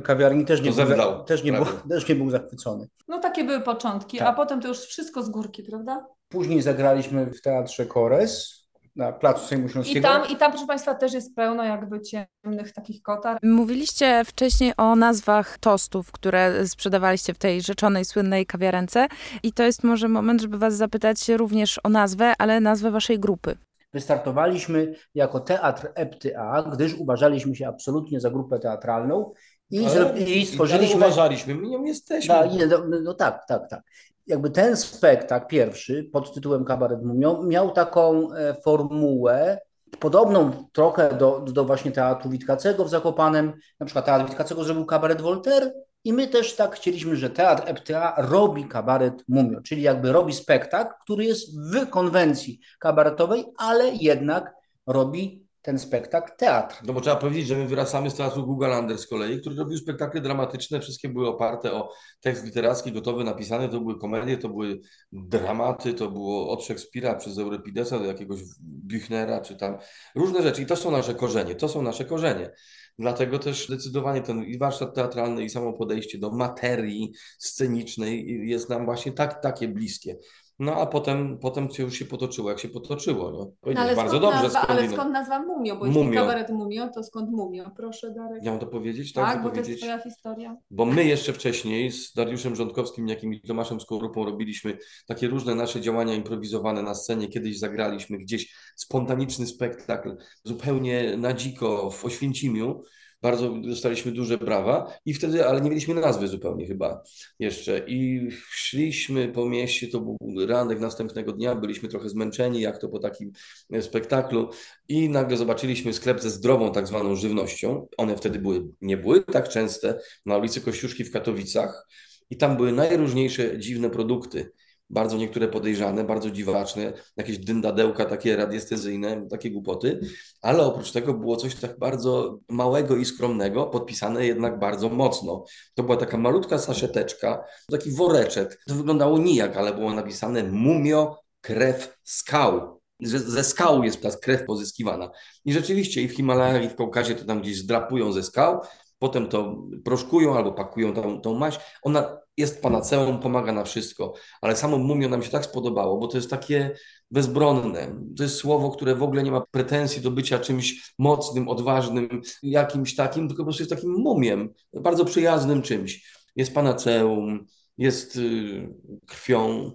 kawiarni, 0.04 0.44
też 0.44 0.60
nie, 0.60 0.64
był, 0.70 0.76
zemdlał 0.76 1.24
też, 1.24 1.44
nie 1.44 1.52
był, 1.52 1.64
też 1.88 2.08
nie 2.08 2.14
był 2.14 2.30
zachwycony. 2.30 2.88
No 3.08 3.18
takie 3.18 3.44
były 3.44 3.60
początki, 3.60 4.18
Tak. 4.18 4.28
a 4.28 4.32
potem 4.32 4.60
to 4.60 4.68
już 4.68 4.78
wszystko 4.78 5.22
z 5.22 5.28
górki, 5.30 5.62
prawda? 5.62 6.06
Później 6.28 6.62
zagraliśmy 6.62 7.26
w 7.26 7.40
Teatrze 7.42 7.86
Kores 7.86 8.58
na 8.98 9.12
Placu 9.12 9.46
Sejmu 9.46 9.68
I 9.86 10.00
tam, 10.00 10.22
I 10.28 10.36
tam, 10.36 10.52
proszę 10.52 10.66
Państwa, 10.66 10.94
też 10.94 11.12
jest 11.12 11.36
pełno 11.36 11.64
jakby 11.64 12.00
ciemnych 12.00 12.72
takich 12.72 13.02
kotar. 13.02 13.38
Mówiliście 13.42 14.22
wcześniej 14.24 14.72
o 14.76 14.96
nazwach 14.96 15.58
tostów, 15.58 16.12
które 16.12 16.68
sprzedawaliście 16.68 17.34
w 17.34 17.38
tej 17.38 17.62
rzeczonej, 17.62 18.04
słynnej 18.04 18.46
kawiarence. 18.46 19.06
I 19.42 19.52
to 19.52 19.62
jest 19.62 19.84
może 19.84 20.08
moment, 20.08 20.40
żeby 20.42 20.58
was 20.58 20.74
zapytać 20.74 21.28
również 21.28 21.80
o 21.84 21.88
nazwę, 21.88 22.32
ale 22.38 22.60
nazwę 22.60 22.90
waszej 22.90 23.18
grupy. 23.18 23.56
Wystartowaliśmy 23.92 24.94
jako 25.14 25.40
Teatr 25.40 25.88
EPTA, 25.94 26.62
gdyż 26.72 26.94
uważaliśmy 26.94 27.56
się 27.56 27.68
absolutnie 27.68 28.20
za 28.20 28.30
grupę 28.30 28.58
teatralną 28.58 29.32
i, 29.70 29.86
Ale- 29.86 30.18
i 30.18 30.46
stworzyliśmy... 30.46 30.96
uważaliśmy, 30.96 31.54
my 31.54 31.68
nią 31.68 31.84
jesteśmy. 31.84 32.34
No, 32.68 32.78
no, 32.88 33.00
no 33.02 33.14
tak, 33.14 33.44
tak, 33.48 33.62
tak. 33.70 33.80
Jakby 34.28 34.50
ten 34.50 34.76
spektakl 34.76 35.46
pierwszy 35.46 36.04
pod 36.12 36.34
tytułem 36.34 36.64
Kabaret 36.64 37.02
Mumio 37.02 37.42
miał 37.42 37.70
taką 37.70 38.32
e, 38.32 38.54
formułę 38.54 39.58
podobną 40.00 40.68
trochę 40.72 41.14
do, 41.14 41.40
do 41.40 41.64
właśnie 41.64 41.92
Teatru 41.92 42.30
Witkacego 42.30 42.84
w 42.84 42.88
Zakopanem. 42.88 43.52
Na 43.80 43.86
przykład 43.86 44.06
Teatr 44.06 44.26
Witkacego 44.26 44.64
zrobił 44.64 44.86
Kabaret 44.86 45.20
Voltaire 45.20 45.72
i 46.04 46.12
my 46.12 46.28
też 46.28 46.56
tak 46.56 46.76
chcieliśmy, 46.76 47.16
że 47.16 47.30
Teatr 47.30 47.62
EPTA 47.66 48.14
robi 48.18 48.64
Kabaret 48.64 49.24
Mumio, 49.28 49.60
czyli 49.60 49.82
jakby 49.82 50.12
robi 50.12 50.32
spektakl, 50.32 50.94
który 51.02 51.24
jest 51.24 51.72
w 51.72 51.90
konwencji 51.90 52.60
kabaretowej, 52.78 53.44
ale 53.58 53.88
jednak 53.88 54.54
robi 54.86 55.47
ten 55.68 55.78
spektakl 55.78 56.32
teatr. 56.36 56.76
No 56.86 56.92
bo 56.92 57.00
trzeba 57.00 57.16
powiedzieć, 57.16 57.46
że 57.46 57.56
my 57.56 57.66
wyrastamy 57.66 58.10
z 58.10 58.14
teatru 58.14 58.46
Gugalander 58.46 58.98
z 58.98 59.06
kolei, 59.06 59.40
który 59.40 59.56
robił 59.56 59.78
spektakle 59.78 60.20
dramatyczne, 60.20 60.80
wszystkie 60.80 61.08
były 61.08 61.28
oparte 61.28 61.72
o 61.72 61.92
tekst 62.20 62.44
literacki 62.44 62.92
gotowy, 62.92 63.24
napisany, 63.24 63.68
to 63.68 63.80
były 63.80 63.98
komedie, 63.98 64.38
to 64.38 64.48
były 64.48 64.80
dramaty, 65.12 65.94
to 65.94 66.10
było 66.10 66.50
od 66.50 66.64
Szekspira 66.64 67.14
przez 67.14 67.38
Euripidesa 67.38 67.98
do 67.98 68.04
jakiegoś 68.04 68.40
Büchnera, 68.60 69.40
czy 69.40 69.56
tam 69.56 69.78
różne 70.14 70.42
rzeczy 70.42 70.62
i 70.62 70.66
to 70.66 70.76
są 70.76 70.90
nasze 70.90 71.14
korzenie, 71.14 71.54
to 71.54 71.68
są 71.68 71.82
nasze 71.82 72.04
korzenie. 72.04 72.50
Dlatego 72.98 73.38
też 73.38 73.66
zdecydowanie 73.66 74.22
ten 74.22 74.44
i 74.44 74.58
warsztat 74.58 74.94
teatralny 74.94 75.44
i 75.44 75.50
samo 75.50 75.72
podejście 75.72 76.18
do 76.18 76.30
materii 76.30 77.12
scenicznej 77.38 78.48
jest 78.48 78.68
nam 78.68 78.84
właśnie 78.84 79.12
tak, 79.12 79.42
takie 79.42 79.68
bliskie. 79.68 80.16
No 80.58 80.74
a 80.74 80.86
potem, 80.86 81.38
potem 81.38 81.70
się 81.70 81.82
już 81.82 81.94
się 81.94 82.04
potoczyło, 82.04 82.50
jak 82.50 82.58
się 82.58 82.68
potoczyło. 82.68 83.30
No. 83.30 83.72
No, 83.74 83.80
ale, 83.80 83.96
bardzo 83.96 84.16
skąd 84.16 84.22
dobrze, 84.22 84.42
nazwa, 84.42 84.60
ale 84.60 84.66
skądinąd. 84.66 84.94
skąd 84.94 85.12
nazwa 85.12 85.42
Mumio? 85.42 85.76
Bo 85.76 85.86
jeśli 85.86 86.10
kabaret 86.10 86.50
Mumio, 86.50 86.88
to 86.88 87.04
skąd 87.04 87.30
Mumio? 87.30 87.70
Proszę 87.76 88.10
Darek. 88.10 88.42
Ja 88.42 88.50
mam 88.50 88.60
to 88.60 88.66
powiedzieć? 88.66 89.12
Tak, 89.12 89.24
tak, 89.24 89.42
bo 89.42 89.50
to 89.50 89.56
jest 89.56 89.66
powiedzieć? 89.66 89.82
Twoja 89.82 90.02
historia. 90.02 90.56
Bo 90.70 90.84
my 90.84 91.04
jeszcze 91.04 91.32
wcześniej 91.32 91.92
z 91.92 92.12
Dariuszem 92.12 92.56
Rządkowskim, 92.56 93.08
jakim 93.08 93.34
i 93.34 93.40
Tomaszem 93.40 93.80
Skorupą 93.80 94.24
robiliśmy 94.24 94.78
takie 95.06 95.28
różne 95.28 95.54
nasze 95.54 95.80
działania 95.80 96.14
improwizowane 96.14 96.82
na 96.82 96.94
scenie. 96.94 97.28
Kiedyś 97.28 97.58
zagraliśmy 97.58 98.18
gdzieś 98.18 98.54
spontaniczny 98.76 99.46
spektakl 99.46 100.16
zupełnie 100.44 101.16
na 101.16 101.32
dziko 101.32 101.90
w 101.90 102.04
Oświęcimiu. 102.04 102.82
Bardzo 103.22 103.50
dostaliśmy 103.50 104.12
duże 104.12 104.38
brawa 104.38 104.92
i 105.04 105.14
wtedy, 105.14 105.46
ale 105.46 105.60
nie 105.60 105.70
mieliśmy 105.70 105.94
nazwy 105.94 106.28
zupełnie 106.28 106.66
chyba 106.66 107.02
jeszcze. 107.38 107.84
I 107.86 108.28
szliśmy 108.50 109.28
po 109.28 109.48
mieście, 109.48 109.88
to 109.88 110.00
był 110.00 110.16
ranek 110.46 110.80
następnego 110.80 111.32
dnia, 111.32 111.54
byliśmy 111.54 111.88
trochę 111.88 112.08
zmęczeni, 112.08 112.60
jak 112.60 112.78
to 112.78 112.88
po 112.88 112.98
takim 112.98 113.32
spektaklu 113.80 114.50
i 114.88 115.08
nagle 115.08 115.36
zobaczyliśmy 115.36 115.92
sklep 115.92 116.20
ze 116.20 116.30
zdrową 116.30 116.72
tak 116.72 116.86
zwaną 116.86 117.16
żywnością. 117.16 117.86
One 117.96 118.16
wtedy 118.16 118.38
były, 118.38 118.68
nie 118.80 118.96
były 118.96 119.24
tak 119.24 119.48
częste 119.48 119.98
na 120.26 120.36
ulicy 120.36 120.60
Kościuszki 120.60 121.04
w 121.04 121.12
Katowicach 121.12 121.86
i 122.30 122.36
tam 122.36 122.56
były 122.56 122.72
najróżniejsze 122.72 123.58
dziwne 123.58 123.90
produkty. 123.90 124.52
Bardzo 124.90 125.16
niektóre 125.16 125.48
podejrzane, 125.48 126.04
bardzo 126.04 126.30
dziwaczne, 126.30 126.92
jakieś 127.16 127.38
dyndadełka 127.38 128.04
takie 128.04 128.36
radiestezyjne, 128.36 129.28
takie 129.30 129.50
głupoty, 129.50 130.00
ale 130.42 130.66
oprócz 130.66 130.92
tego 130.92 131.14
było 131.14 131.36
coś 131.36 131.54
tak 131.54 131.78
bardzo 131.78 132.38
małego 132.48 132.96
i 132.96 133.04
skromnego, 133.04 133.66
podpisane 133.66 134.26
jednak 134.26 134.58
bardzo 134.58 134.88
mocno. 134.88 135.44
To 135.74 135.82
była 135.82 135.96
taka 135.96 136.18
malutka 136.18 136.58
saszeteczka, 136.58 137.44
taki 137.70 137.90
woreczek. 137.90 138.60
To 138.66 138.74
wyglądało 138.74 139.18
nijak, 139.18 139.56
ale 139.56 139.74
było 139.74 139.94
napisane 139.94 140.42
mumio, 140.42 141.20
krew, 141.40 141.98
skał. 142.04 142.80
Ze 143.02 143.44
skał 143.44 143.84
jest 143.84 144.02
ta 144.02 144.10
krew 144.10 144.44
pozyskiwana. 144.44 145.10
I 145.44 145.52
rzeczywiście 145.52 146.02
i 146.02 146.08
w 146.08 146.16
Himalajach, 146.16 146.64
i 146.64 146.68
w 146.68 146.76
Kaukazie 146.76 147.14
to 147.14 147.24
tam 147.24 147.40
gdzieś 147.40 147.58
zdrapują 147.58 148.12
ze 148.12 148.22
skał, 148.22 148.60
potem 148.98 149.28
to 149.28 149.62
proszkują 149.84 150.36
albo 150.36 150.52
pakują 150.52 150.94
tą, 150.94 151.20
tą 151.20 151.34
maść. 151.34 151.60
Ona 151.82 152.18
jest 152.38 152.62
panaceum, 152.62 153.18
pomaga 153.20 153.52
na 153.52 153.64
wszystko, 153.64 154.14
ale 154.40 154.56
samo 154.56 154.78
mumio 154.78 155.08
nam 155.08 155.22
się 155.22 155.30
tak 155.30 155.44
spodobało, 155.44 155.98
bo 155.98 156.08
to 156.08 156.16
jest 156.16 156.30
takie 156.30 156.76
bezbronne. 157.10 158.00
To 158.16 158.22
jest 158.22 158.36
słowo, 158.36 158.70
które 158.70 158.94
w 158.94 159.02
ogóle 159.02 159.22
nie 159.22 159.30
ma 159.30 159.40
pretensji 159.50 160.02
do 160.02 160.10
bycia 160.10 160.38
czymś 160.38 160.94
mocnym, 160.98 161.48
odważnym, 161.48 162.22
jakimś 162.42 162.94
takim, 162.94 163.28
tylko 163.28 163.42
po 163.42 163.46
prostu 163.46 163.62
jest 163.62 163.70
takim 163.70 163.92
mumiem, 163.92 164.52
bardzo 164.72 165.04
przyjaznym 165.04 165.62
czymś. 165.62 166.18
Jest 166.36 166.54
panaceum, 166.54 167.46
jest 167.78 168.16
y, 168.16 168.68
krwią, 169.06 169.70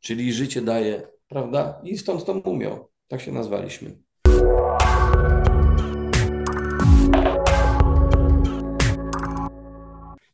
czyli 0.00 0.32
życie 0.32 0.62
daje, 0.62 1.08
prawda? 1.28 1.80
I 1.84 1.98
stąd 1.98 2.24
to 2.24 2.34
mumio. 2.44 2.90
Tak 3.08 3.20
się 3.20 3.32
nazwaliśmy. 3.32 4.09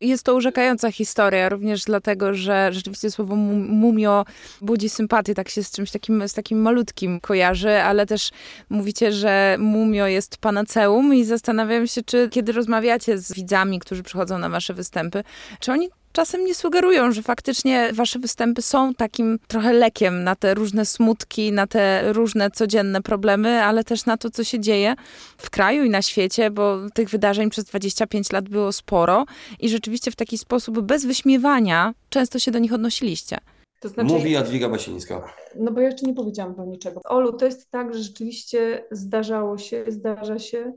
Jest 0.07 0.23
to 0.23 0.35
urzekająca 0.35 0.93
historia, 0.93 1.49
również 1.49 1.85
dlatego, 1.85 2.35
że 2.35 2.69
rzeczywiście 2.73 3.11
słowo 3.11 3.37
mumio 3.37 4.25
budzi 4.61 4.89
sympatię, 4.89 5.35
tak 5.35 5.49
się 5.49 5.63
z 5.63 5.71
czymś 5.71 5.91
takim, 5.91 6.29
z 6.29 6.35
takim 6.35 6.63
malutkim 6.63 7.21
kojarzy, 7.21 7.71
ale 7.71 8.07
też 8.07 8.31
mówicie, 8.71 9.13
że 9.13 9.57
mumio 9.59 10.07
jest 10.07 10.37
panaceum 10.37 11.15
i 11.15 11.25
zastanawiam 11.25 11.87
się, 11.87 12.03
czy 12.03 12.29
kiedy 12.29 12.53
rozmawiacie 12.53 13.19
z 13.19 13.33
widzami, 13.33 13.79
którzy 13.79 14.03
przychodzą 14.03 14.39
na 14.39 14.49
wasze 14.49 14.75
występy, 14.75 15.25
czy 15.61 15.73
oni 15.73 15.89
czasem 16.17 16.45
nie 16.45 16.55
sugerują, 16.55 17.13
że 17.13 17.23
faktycznie 17.23 17.91
wasze 17.93 18.19
występy 18.19 18.63
są 18.63 18.95
takim 18.95 19.39
trochę 19.49 19.73
lekiem 19.73 20.25
na 20.25 20.37
te 20.37 20.55
różne 20.55 20.87
smutki, 20.87 21.53
na 21.53 21.67
te 21.67 22.13
różne 22.13 22.51
codzienne 22.51 23.03
problemy, 23.03 23.63
ale 23.63 23.85
też 23.85 24.07
na 24.07 24.17
to, 24.17 24.31
co 24.31 24.45
się 24.45 24.61
dzieje 24.61 24.95
w 25.39 25.51
kraju 25.51 25.85
i 25.85 25.91
na 25.91 26.03
świecie, 26.03 26.51
bo 26.51 26.79
tych 26.95 27.09
wydarzeń 27.09 27.51
przez 27.51 27.65
25 27.65 28.33
lat 28.33 28.49
było 28.49 28.73
sporo 28.73 29.25
i 29.61 29.69
rzeczywiście 29.69 30.11
w 30.11 30.17
taki 30.17 30.39
sposób 30.39 30.81
bez 30.81 31.05
wyśmiewania 31.05 31.95
często 32.11 32.39
się 32.39 32.51
do 32.51 32.59
nich 32.59 32.73
odnosiliście. 32.73 33.39
To 33.81 33.89
znaczy, 33.89 34.13
Mówi 34.13 34.31
Jadwiga 34.31 34.69
Basińska. 34.69 35.33
No 35.57 35.73
bo 35.73 35.81
ja 35.81 35.87
jeszcze 35.87 36.07
nie 36.07 36.15
powiedziałam 36.15 36.55
do 36.55 36.65
niczego. 36.65 37.01
Olu, 37.05 37.33
to 37.33 37.45
jest 37.47 37.71
tak, 37.71 37.95
że 37.95 38.03
rzeczywiście 38.03 38.85
zdarzało 38.91 39.59
się, 39.59 39.85
zdarza 39.89 40.39
się, 40.39 40.73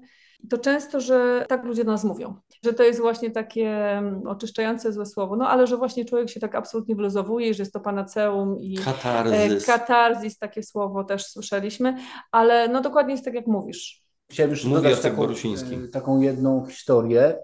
to 0.50 0.58
często, 0.58 1.02
że 1.02 1.46
tak 1.50 1.66
ludzie 1.66 1.84
nas 1.84 2.04
mówią, 2.04 2.36
że 2.64 2.74
to 2.74 2.84
jest 2.84 3.00
właśnie 3.00 3.32
takie 3.32 3.70
mm, 3.70 4.28
oczyszczające 4.28 4.94
złe 4.94 5.06
słowo, 5.06 5.36
no 5.36 5.50
ale 5.50 5.68
że 5.68 5.78
właśnie 5.78 6.06
człowiek 6.06 6.30
się 6.30 6.40
tak 6.40 6.56
absolutnie 6.56 6.96
wyluzowuje, 6.96 7.54
że 7.54 7.62
jest 7.62 7.74
to 7.74 7.80
panaceum 7.80 8.60
i 8.60 8.78
katarzys. 8.78 9.64
E, 9.64 9.66
katarzis, 9.66 10.38
takie 10.38 10.64
słowo 10.64 11.04
też 11.04 11.26
słyszeliśmy, 11.26 11.98
ale 12.32 12.68
no 12.68 12.82
dokładnie 12.82 13.14
jest 13.14 13.26
tak, 13.26 13.34
jak 13.34 13.48
mówisz. 13.48 14.04
Chciałem 14.32 14.52
jeszcze 14.52 14.68
Mówi 14.68 14.84
dodać 14.84 15.00
taką, 15.00 15.30
e, 15.30 15.88
taką 15.92 16.22
jedną 16.22 16.66
historię. 16.66 17.40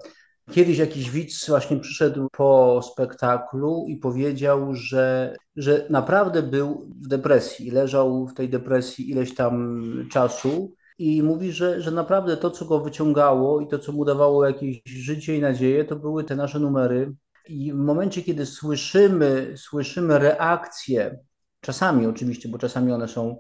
Kiedyś 0.52 0.78
jakiś 0.78 1.12
widz 1.12 1.48
właśnie 1.48 1.80
przyszedł 1.80 2.28
po 2.32 2.82
spektaklu 2.94 3.86
i 3.88 3.98
powiedział, 3.98 4.76
że, 4.76 5.36
że 5.56 5.86
naprawdę 5.90 6.44
był 6.44 6.90
w 7.02 7.08
depresji, 7.08 7.72
leżał 7.72 8.28
w 8.28 8.34
tej 8.34 8.50
depresji 8.50 9.10
ileś 9.10 9.36
tam 9.36 9.84
czasu 10.12 10.75
i 10.98 11.24
mówi, 11.24 11.52
że, 11.52 11.82
że 11.82 11.92
naprawdę 11.92 12.38
to, 12.38 12.52
co 12.52 12.66
go 12.66 12.80
wyciągało 12.80 13.62
i 13.62 13.68
to, 13.68 13.80
co 13.80 13.92
mu 13.92 14.06
dawało 14.06 14.46
jakieś 14.46 14.82
życie 14.86 15.38
i 15.38 15.42
nadzieję, 15.42 15.86
to 15.86 15.96
były 15.96 16.24
te 16.24 16.36
nasze 16.36 16.60
numery. 16.60 17.14
I 17.48 17.74
w 17.74 17.76
momencie, 17.76 18.22
kiedy 18.22 18.46
słyszymy, 18.46 19.54
słyszymy 19.58 20.20
reakcje, 20.20 21.20
czasami 21.62 22.06
oczywiście, 22.06 22.50
bo 22.50 22.58
czasami 22.58 22.92
one 22.92 23.08
są 23.08 23.38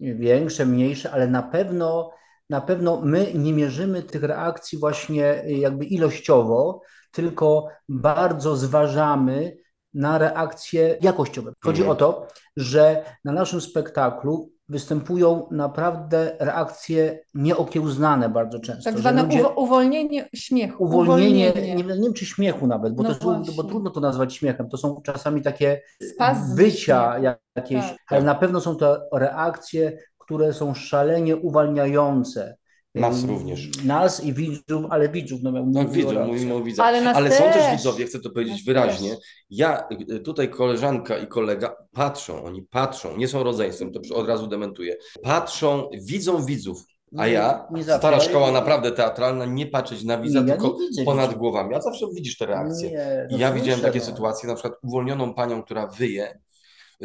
większe, 0.00 0.66
mniejsze, 0.66 1.10
ale 1.10 1.26
na 1.26 1.42
pewno, 1.42 2.10
na 2.50 2.60
pewno 2.60 3.00
my 3.00 3.32
nie 3.34 3.52
mierzymy 3.52 4.02
tych 4.02 4.22
reakcji 4.22 4.78
właśnie 4.78 5.42
jakby 5.46 5.84
ilościowo, 5.84 6.80
tylko 7.10 7.68
bardzo 7.88 8.56
zważamy 8.56 9.56
na 9.94 10.18
reakcje 10.18 10.98
jakościowe. 11.00 11.52
Chodzi 11.64 11.86
o 11.86 11.94
to, 11.94 12.26
że 12.56 13.04
na 13.24 13.32
naszym 13.32 13.60
spektaklu 13.60 14.50
występują 14.72 15.46
naprawdę 15.50 16.36
reakcje 16.40 17.18
nieokiełznane 17.34 18.28
bardzo 18.28 18.60
często. 18.60 18.90
Tak 18.90 18.98
zwane 18.98 19.22
ludzie... 19.22 19.48
uwolnienie 19.48 20.28
śmiechu. 20.34 20.84
Uwolnienie, 20.84 21.50
uwolnienie. 21.50 21.74
Nie, 21.74 21.84
nie 21.84 22.04
wiem 22.04 22.12
czy 22.12 22.26
śmiechu 22.26 22.66
nawet, 22.66 22.94
bo, 22.94 23.02
no 23.02 23.14
to 23.14 23.42
bo 23.56 23.64
trudno 23.64 23.90
to 23.90 24.00
nazwać 24.00 24.34
śmiechem. 24.34 24.68
To 24.68 24.76
są 24.76 25.00
czasami 25.02 25.42
takie 25.42 25.82
Spazm 26.14 26.56
bycia 26.56 27.18
śmiechu. 27.18 27.36
jakieś, 27.56 27.80
tak. 27.80 27.98
ale 28.06 28.22
na 28.22 28.34
pewno 28.34 28.60
są 28.60 28.76
to 28.76 28.98
reakcje, 29.12 29.98
które 30.18 30.52
są 30.52 30.74
szalenie 30.74 31.36
uwalniające. 31.36 32.56
Nas 32.94 33.24
również. 33.24 33.84
Nas 33.84 34.24
i 34.24 34.32
widzów, 34.32 34.84
ale 34.90 35.08
widzów. 35.08 35.40
No, 35.42 35.52
no 35.66 35.84
widzów, 35.84 36.14
mówimy 36.26 36.54
o 36.54 36.60
widzach. 36.60 36.86
Ale, 36.86 37.10
ale 37.10 37.30
są 37.30 37.44
też 37.44 37.76
widzowie, 37.76 38.06
chcę 38.06 38.20
to 38.20 38.30
powiedzieć 38.30 38.64
wyraźnie. 38.64 39.10
Też. 39.10 39.18
Ja, 39.50 39.88
y, 40.10 40.20
tutaj 40.20 40.50
koleżanka 40.50 41.18
i 41.18 41.26
kolega 41.26 41.76
patrzą, 41.92 42.44
oni 42.44 42.62
patrzą, 42.62 43.16
nie 43.16 43.28
są 43.28 43.42
rodzeństwem, 43.42 43.92
to 43.92 44.14
od 44.14 44.28
razu 44.28 44.46
dementuję. 44.46 44.96
Patrzą, 45.22 45.88
widzą 46.02 46.44
widzów. 46.44 46.84
A 47.16 47.26
ja, 47.26 47.66
nie, 47.70 47.78
nie 47.78 47.84
stara 47.84 48.20
szkoła 48.20 48.50
naprawdę 48.50 48.92
teatralna, 48.92 49.44
nie 49.44 49.66
patrzeć 49.66 50.04
na 50.04 50.18
widza, 50.18 50.40
nie, 50.40 50.52
tylko 50.52 50.76
ja 50.98 51.04
ponad 51.04 51.34
głowami. 51.34 51.74
A 51.74 51.80
zawsze 51.80 52.06
widzisz 52.14 52.38
te 52.38 52.46
reakcje. 52.46 52.90
Nie, 52.90 53.28
no 53.30 53.38
ja 53.38 53.52
widziałem 53.52 53.80
takie 53.80 53.98
no. 53.98 54.04
sytuacje, 54.04 54.48
na 54.48 54.54
przykład 54.54 54.74
uwolnioną 54.82 55.34
panią, 55.34 55.62
która 55.62 55.86
wyje, 55.86 56.38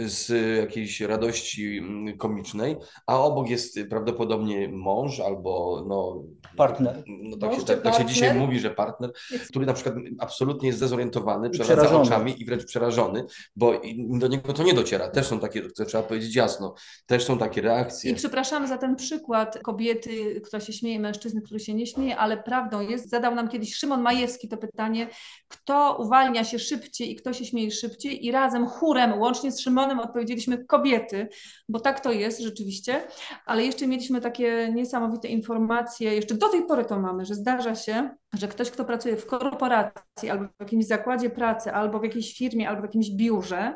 z 0.06 0.30
jakiejś 0.58 1.02
radości 1.02 1.78
mm, 1.78 2.18
komicznej, 2.18 2.76
a 3.08 3.20
obok 3.20 3.50
jest 3.50 3.80
prawdopodobnie 3.90 4.70
mąż 4.70 5.20
albo 5.20 5.84
no, 5.88 6.24
partner. 6.58 7.04
No, 7.08 7.38
tak, 7.38 7.56
się, 7.56 7.66
tak, 7.66 7.82
tak, 7.82 7.96
się, 7.96 8.06
dzisiaj 8.06 8.36
mówi, 8.36 8.60
że 8.60 8.70
partner, 8.70 9.12
który 9.50 9.66
na 9.66 9.74
przykład 9.74 9.96
absolutnie 10.20 10.68
jest 10.68 10.80
zdezorientowany, 10.80 11.50
przewraca 11.50 12.02
oczami 12.02 12.42
i 12.42 12.46
wręcz 12.46 12.66
przerażony, 12.66 13.26
bo 13.56 13.82
do 13.96 14.28
niego 14.28 14.54
to 14.54 14.64
nie 14.64 14.74
dociera. 14.74 15.10
Też 15.10 15.28
są 15.28 15.40
takie, 15.40 15.62
to 15.62 15.86
trzeba 15.86 16.04
powiedzieć 16.04 16.36
jasno, 16.36 16.76
też 17.06 17.26
są 17.26 17.38
takie 17.38 17.62
reakcje. 17.62 18.12
I 18.12 18.16
przepraszamy 18.16 18.68
za 18.68 18.78
ten 18.78 18.96
przykład 18.96 19.60
kobiety, 19.64 20.42
która 20.42 20.60
się 20.60 20.74
śmieje, 20.74 21.00
mężczyzny, 21.00 21.42
który 21.42 21.60
się 21.60 21.74
nie 21.74 21.88
śmieje, 21.88 22.18
ale 22.18 22.44
prawdą 22.44 22.82
jest, 22.82 23.10
zadał 23.10 23.36
nam 23.36 23.50
kiedyś 23.50 23.76
Szymon 23.76 24.02
Majewski 24.02 24.48
to 24.48 24.58
pytanie, 24.58 25.08
kto 25.48 25.98
uwalnia 26.00 26.44
się 26.44 26.60
szybciej 26.60 27.12
i 27.12 27.16
kto 27.16 27.34
się 27.34 27.46
śmieje 27.46 27.72
szybciej 27.72 28.26
i 28.26 28.32
razem 28.32 28.68
chórem, 28.68 29.20
łącznie 29.20 29.52
z 29.52 29.60
Szymonem 29.60 29.87
odpowiedzieliśmy 29.94 30.66
kobiety, 30.66 31.28
bo 31.70 31.80
tak 31.80 32.00
to 32.00 32.12
jest 32.12 32.40
rzeczywiście, 32.42 33.02
ale 33.46 33.66
jeszcze 33.66 33.88
mieliśmy 33.88 34.22
takie 34.22 34.72
niesamowite 34.74 35.28
informacje, 35.28 36.16
jeszcze 36.16 36.36
do 36.36 36.50
tej 36.50 36.66
pory 36.66 36.86
to 36.86 37.00
mamy, 37.00 37.26
że 37.26 37.36
zdarza 37.36 37.76
się, 37.76 38.10
że 38.34 38.48
ktoś, 38.48 38.72
kto 38.72 38.86
pracuje 38.86 39.18
w 39.18 39.26
korporacji 39.26 40.30
albo 40.30 40.46
w 40.46 40.60
jakimś 40.60 40.86
zakładzie 40.86 41.30
pracy, 41.30 41.72
albo 41.72 42.00
w 42.00 42.04
jakiejś 42.04 42.38
firmie, 42.38 42.70
albo 42.70 42.82
w 42.82 42.86
jakimś 42.86 43.10
biurze, 43.10 43.76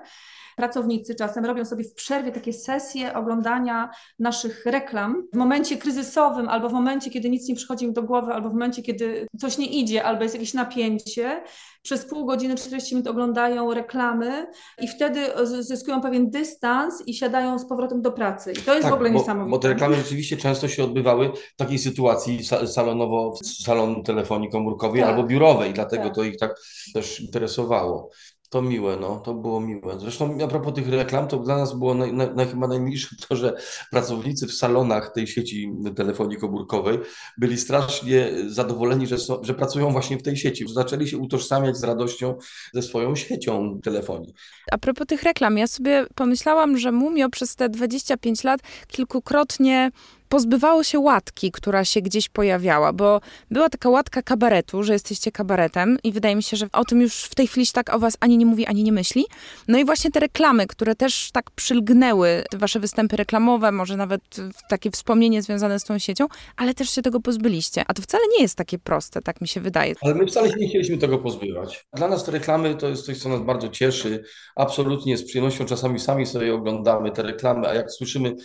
pracownicy 0.55 1.15
czasem 1.15 1.45
robią 1.45 1.65
sobie 1.65 1.83
w 1.83 1.93
przerwie 1.93 2.31
takie 2.31 2.53
sesje 2.53 3.13
oglądania 3.13 3.89
naszych 4.19 4.65
reklam 4.65 5.23
w 5.33 5.37
momencie 5.37 5.77
kryzysowym, 5.77 6.49
albo 6.49 6.69
w 6.69 6.73
momencie, 6.73 7.11
kiedy 7.11 7.29
nic 7.29 7.47
nie 7.47 7.55
przychodzi 7.55 7.85
im 7.85 7.93
do 7.93 8.03
głowy, 8.03 8.33
albo 8.33 8.49
w 8.49 8.53
momencie, 8.53 8.81
kiedy 8.81 9.27
coś 9.39 9.57
nie 9.57 9.65
idzie, 9.65 10.03
albo 10.03 10.23
jest 10.23 10.35
jakieś 10.35 10.53
napięcie. 10.53 11.43
Przez 11.81 12.05
pół 12.05 12.25
godziny, 12.25 12.55
40 12.55 12.95
minut 12.95 13.07
oglądają 13.07 13.73
reklamy 13.73 14.47
i 14.81 14.87
wtedy 14.87 15.21
zyskują 15.43 16.00
pewien 16.01 16.29
dystans 16.29 17.03
i 17.07 17.13
siadają 17.13 17.59
z 17.59 17.65
powrotem 17.65 18.01
do 18.01 18.11
pracy. 18.11 18.51
I 18.51 18.61
to 18.61 18.73
jest 18.73 18.83
tak, 18.83 18.91
w 18.91 18.95
ogóle 18.95 19.09
bo, 19.09 19.19
niesamowite. 19.19 19.51
Bo 19.51 19.59
te 19.59 19.67
reklamy 19.67 19.95
rzeczywiście 19.95 20.37
często 20.37 20.67
się 20.67 20.83
odbywały 20.83 21.31
w 21.53 21.55
takiej 21.55 21.79
sytuacji 21.79 22.39
salonowo, 22.65 23.33
salon 23.43 24.03
telefonii 24.03 24.49
komórkowej 24.49 25.01
tak. 25.01 25.09
albo 25.09 25.23
biurowej, 25.23 25.73
dlatego 25.73 26.03
tak. 26.03 26.15
to 26.15 26.23
ich 26.23 26.37
tak 26.37 26.55
też 26.93 27.21
interesowało. 27.21 28.09
To 28.51 28.61
miłe, 28.61 28.97
no, 28.97 29.19
to 29.19 29.33
było 29.33 29.61
miłe. 29.61 29.99
Zresztą 29.99 30.37
a 30.43 30.47
propos 30.47 30.73
tych 30.73 30.89
reklam, 30.89 31.27
to 31.27 31.37
dla 31.37 31.57
nas 31.57 31.77
było 31.77 31.93
naj, 31.93 32.13
naj, 32.13 32.47
chyba 32.47 32.67
najmilsze 32.67 33.15
to, 33.27 33.35
że 33.35 33.57
pracownicy 33.91 34.47
w 34.47 34.53
salonach 34.53 35.13
tej 35.13 35.27
sieci 35.27 35.71
telefonii 35.95 36.37
komórkowej 36.37 36.99
byli 37.37 37.57
strasznie 37.57 38.29
zadowoleni, 38.47 39.07
że, 39.07 39.17
są, 39.17 39.43
że 39.43 39.53
pracują 39.53 39.91
właśnie 39.91 40.17
w 40.17 40.23
tej 40.23 40.37
sieci. 40.37 40.65
Zaczęli 40.73 41.07
się 41.07 41.17
utożsamiać 41.17 41.77
z 41.77 41.83
radością 41.83 42.37
ze 42.73 42.81
swoją 42.81 43.15
siecią 43.15 43.79
telefonii. 43.83 44.33
A 44.71 44.77
propos 44.77 45.07
tych 45.07 45.23
reklam, 45.23 45.57
ja 45.57 45.67
sobie 45.67 46.05
pomyślałam, 46.15 46.77
że 46.77 46.91
Mumio 46.91 47.29
przez 47.29 47.55
te 47.55 47.69
25 47.69 48.43
lat 48.43 48.59
kilkukrotnie 48.87 49.91
pozbywało 50.31 50.83
się 50.83 50.99
łatki, 50.99 51.51
która 51.51 51.85
się 51.85 52.01
gdzieś 52.01 52.29
pojawiała, 52.29 52.93
bo 52.93 53.21
była 53.51 53.69
taka 53.69 53.89
łatka 53.89 54.21
kabaretu, 54.21 54.83
że 54.83 54.93
jesteście 54.93 55.31
kabaretem 55.31 55.97
i 56.03 56.11
wydaje 56.11 56.35
mi 56.35 56.43
się, 56.43 56.57
że 56.57 56.67
o 56.73 56.85
tym 56.85 57.01
już 57.01 57.23
w 57.23 57.35
tej 57.35 57.47
chwili 57.47 57.67
tak 57.73 57.93
o 57.93 57.99
was 57.99 58.17
ani 58.19 58.37
nie 58.37 58.45
mówi, 58.45 58.65
ani 58.65 58.83
nie 58.83 58.91
myśli. 58.91 59.25
No 59.67 59.79
i 59.79 59.85
właśnie 59.85 60.11
te 60.11 60.19
reklamy, 60.19 60.67
które 60.67 60.95
też 60.95 61.31
tak 61.31 61.51
przylgnęły, 61.51 62.43
wasze 62.53 62.79
występy 62.79 63.17
reklamowe, 63.17 63.71
może 63.71 63.97
nawet 63.97 64.21
takie 64.69 64.91
wspomnienie 64.91 65.41
związane 65.41 65.79
z 65.79 65.83
tą 65.83 65.99
siecią, 65.99 66.27
ale 66.57 66.73
też 66.73 66.89
się 66.89 67.01
tego 67.01 67.19
pozbyliście. 67.19 67.83
A 67.87 67.93
to 67.93 68.01
wcale 68.01 68.23
nie 68.37 68.41
jest 68.41 68.55
takie 68.55 68.79
proste, 68.79 69.21
tak 69.21 69.41
mi 69.41 69.47
się 69.47 69.61
wydaje. 69.61 69.95
Ale 70.01 70.15
my 70.15 70.25
wcale 70.25 70.49
nie 70.57 70.69
chcieliśmy 70.69 70.97
tego 70.97 71.17
pozbywać. 71.17 71.85
Dla 71.93 72.07
nas 72.07 72.23
te 72.23 72.31
reklamy 72.31 72.75
to 72.75 72.87
jest 72.87 73.05
coś, 73.05 73.17
co 73.17 73.29
nas 73.29 73.41
bardzo 73.41 73.69
cieszy. 73.69 74.23
Absolutnie 74.55 75.17
z 75.17 75.23
przyjemnością 75.23 75.65
czasami 75.65 75.99
sami 75.99 76.25
sobie 76.25 76.53
oglądamy 76.53 77.11
te 77.11 77.23
reklamy, 77.23 77.67
a 77.67 77.73
jak 77.73 77.91
słyszymy 77.91 78.35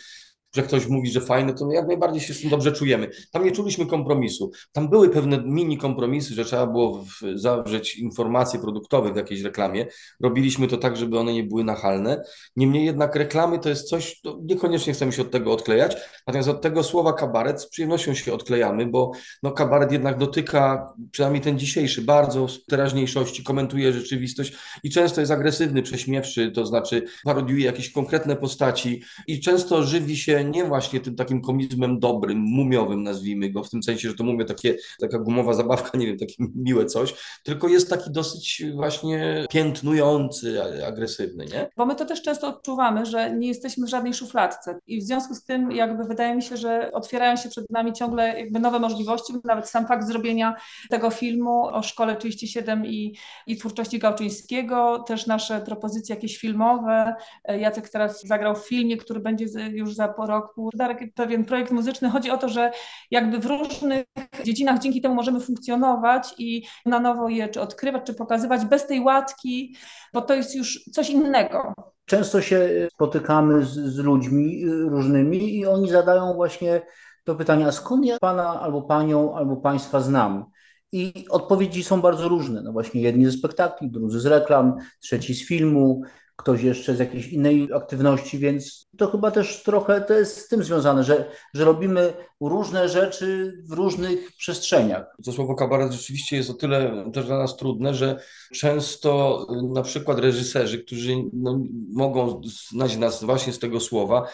że 0.56 0.62
ktoś 0.62 0.86
mówi, 0.88 1.10
że 1.10 1.20
fajne, 1.20 1.54
to 1.54 1.72
jak 1.72 1.86
najbardziej 1.86 2.20
się 2.20 2.34
z 2.34 2.40
tym 2.40 2.50
dobrze 2.50 2.72
czujemy. 2.72 3.10
Tam 3.32 3.44
nie 3.44 3.52
czuliśmy 3.52 3.86
kompromisu. 3.86 4.50
Tam 4.72 4.88
były 4.88 5.08
pewne 5.08 5.42
mini 5.44 5.78
kompromisy, 5.78 6.34
że 6.34 6.44
trzeba 6.44 6.66
było 6.66 7.04
zawrzeć 7.34 7.96
informacje 7.98 8.60
produktowe 8.60 9.12
w 9.12 9.16
jakiejś 9.16 9.42
reklamie. 9.42 9.86
Robiliśmy 10.20 10.68
to 10.68 10.76
tak, 10.76 10.96
żeby 10.96 11.18
one 11.18 11.32
nie 11.32 11.44
były 11.44 11.64
nachalne. 11.64 12.22
Niemniej 12.56 12.84
jednak 12.84 13.16
reklamy 13.16 13.58
to 13.58 13.68
jest 13.68 13.88
coś, 13.88 14.20
to 14.20 14.38
niekoniecznie 14.42 14.92
chcemy 14.92 15.12
się 15.12 15.22
od 15.22 15.30
tego 15.30 15.52
odklejać, 15.52 15.96
natomiast 16.26 16.48
od 16.48 16.62
tego 16.62 16.82
słowa 16.82 17.12
kabaret 17.12 17.62
z 17.62 17.68
przyjemnością 17.68 18.14
się 18.14 18.34
odklejamy, 18.34 18.86
bo 18.86 19.12
no, 19.42 19.50
kabaret 19.50 19.92
jednak 19.92 20.18
dotyka, 20.18 20.92
przynajmniej 21.10 21.42
ten 21.42 21.58
dzisiejszy, 21.58 22.02
bardzo 22.02 22.46
teraźniejszości, 22.68 23.44
komentuje 23.44 23.92
rzeczywistość 23.92 24.52
i 24.82 24.90
często 24.90 25.20
jest 25.20 25.32
agresywny, 25.32 25.82
prześmiewczy, 25.82 26.50
to 26.50 26.66
znaczy 26.66 27.02
parodiuje 27.24 27.64
jakieś 27.64 27.92
konkretne 27.92 28.36
postaci 28.36 29.02
i 29.26 29.40
często 29.40 29.82
żywi 29.82 30.16
się 30.16 30.35
nie 30.44 30.64
właśnie 30.64 31.00
tym 31.00 31.16
takim 31.16 31.42
komizmem 31.42 31.98
dobrym, 31.98 32.38
mumiowym 32.38 33.02
nazwijmy 33.02 33.50
go, 33.50 33.64
w 33.64 33.70
tym 33.70 33.82
sensie, 33.82 34.08
że 34.08 34.14
to 34.14 34.24
mówię 34.24 34.44
takie, 34.44 34.76
taka 35.00 35.18
gumowa 35.18 35.54
zabawka, 35.54 35.98
nie 35.98 36.06
wiem, 36.06 36.18
takie 36.18 36.34
miłe 36.54 36.86
coś, 36.86 37.14
tylko 37.42 37.68
jest 37.68 37.90
taki 37.90 38.10
dosyć 38.10 38.62
właśnie 38.74 39.44
piętnujący, 39.50 40.62
agresywny, 40.86 41.44
nie? 41.44 41.70
Bo 41.76 41.86
my 41.86 41.94
to 41.94 42.04
też 42.04 42.22
często 42.22 42.48
odczuwamy, 42.48 43.06
że 43.06 43.30
nie 43.30 43.48
jesteśmy 43.48 43.86
w 43.86 43.90
żadnej 43.90 44.14
szufladce 44.14 44.78
i 44.86 45.00
w 45.00 45.02
związku 45.02 45.34
z 45.34 45.44
tym 45.44 45.72
jakby 45.72 46.04
wydaje 46.04 46.36
mi 46.36 46.42
się, 46.42 46.56
że 46.56 46.92
otwierają 46.92 47.36
się 47.36 47.48
przed 47.48 47.70
nami 47.70 47.92
ciągle 47.92 48.40
jakby 48.40 48.60
nowe 48.60 48.78
możliwości, 48.78 49.32
nawet 49.44 49.68
sam 49.68 49.86
fakt 49.86 50.06
zrobienia 50.06 50.56
tego 50.90 51.10
filmu 51.10 51.64
o 51.66 51.82
Szkole 51.82 52.16
37 52.16 52.86
i, 52.86 53.16
i 53.46 53.56
twórczości 53.56 53.98
Gałczyńskiego, 53.98 55.04
też 55.06 55.26
nasze 55.26 55.60
propozycje 55.60 56.14
jakieś 56.14 56.38
filmowe, 56.38 57.14
Jacek 57.48 57.88
teraz 57.88 58.22
zagrał 58.26 58.56
w 58.56 58.68
filmie, 58.68 58.96
który 58.96 59.20
będzie 59.20 59.44
już 59.72 59.94
za 59.94 60.08
roku, 60.26 60.70
pewien 61.14 61.44
projekt 61.44 61.70
muzyczny. 61.70 62.10
Chodzi 62.10 62.30
o 62.30 62.38
to, 62.38 62.48
że 62.48 62.70
jakby 63.10 63.38
w 63.38 63.46
różnych 63.46 64.04
dziedzinach 64.44 64.78
dzięki 64.78 65.00
temu 65.00 65.14
możemy 65.14 65.40
funkcjonować 65.40 66.34
i 66.38 66.62
na 66.86 67.00
nowo 67.00 67.28
je 67.28 67.48
czy 67.48 67.60
odkrywać, 67.60 68.02
czy 68.06 68.14
pokazywać 68.14 68.64
bez 68.64 68.86
tej 68.86 69.00
łatki, 69.00 69.76
bo 70.12 70.22
to 70.22 70.34
jest 70.34 70.54
już 70.54 70.84
coś 70.92 71.10
innego. 71.10 71.74
Często 72.04 72.40
się 72.40 72.88
spotykamy 72.92 73.64
z, 73.64 73.74
z 73.74 73.98
ludźmi 73.98 74.64
różnymi 74.66 75.58
i 75.58 75.66
oni 75.66 75.90
zadają 75.90 76.34
właśnie 76.34 76.82
to 77.24 77.34
pytanie, 77.34 77.66
a 77.66 77.72
skąd 77.72 78.06
ja 78.06 78.18
pana 78.20 78.60
albo 78.60 78.82
panią 78.82 79.34
albo 79.34 79.56
państwa 79.56 80.00
znam? 80.00 80.44
I 80.92 81.24
odpowiedzi 81.30 81.84
są 81.84 82.00
bardzo 82.00 82.28
różne. 82.28 82.62
No 82.62 82.72
właśnie 82.72 83.00
jedni 83.00 83.26
ze 83.26 83.32
spektakli, 83.32 83.90
drudzy 83.90 84.20
z 84.20 84.26
reklam, 84.26 84.74
trzeci 85.00 85.34
z 85.34 85.46
filmu, 85.46 86.02
ktoś 86.36 86.62
jeszcze 86.62 86.96
z 86.96 86.98
jakiejś 86.98 87.28
innej 87.28 87.68
aktywności, 87.74 88.38
więc 88.38 88.86
to 88.96 89.10
chyba 89.10 89.30
też 89.30 89.62
trochę 89.62 90.00
to 90.00 90.14
jest 90.14 90.38
z 90.38 90.48
tym 90.48 90.64
związane, 90.64 91.04
że, 91.04 91.30
że 91.54 91.64
robimy 91.64 92.12
różne 92.40 92.88
rzeczy 92.88 93.58
w 93.68 93.72
różnych 93.72 94.32
przestrzeniach. 94.32 95.04
To 95.24 95.32
słowo 95.32 95.54
kabaret 95.54 95.92
rzeczywiście 95.92 96.36
jest 96.36 96.50
o 96.50 96.54
tyle 96.54 97.10
też 97.12 97.26
dla 97.26 97.38
nas 97.38 97.56
trudne, 97.56 97.94
że 97.94 98.20
często 98.54 99.46
na 99.74 99.82
przykład 99.82 100.18
reżyserzy, 100.18 100.78
którzy 100.78 101.16
no, 101.32 101.60
mogą 101.92 102.40
znać 102.70 102.96
nas 102.96 103.24
właśnie 103.24 103.52
z 103.52 103.58
tego 103.58 103.80
słowa, 103.80 104.26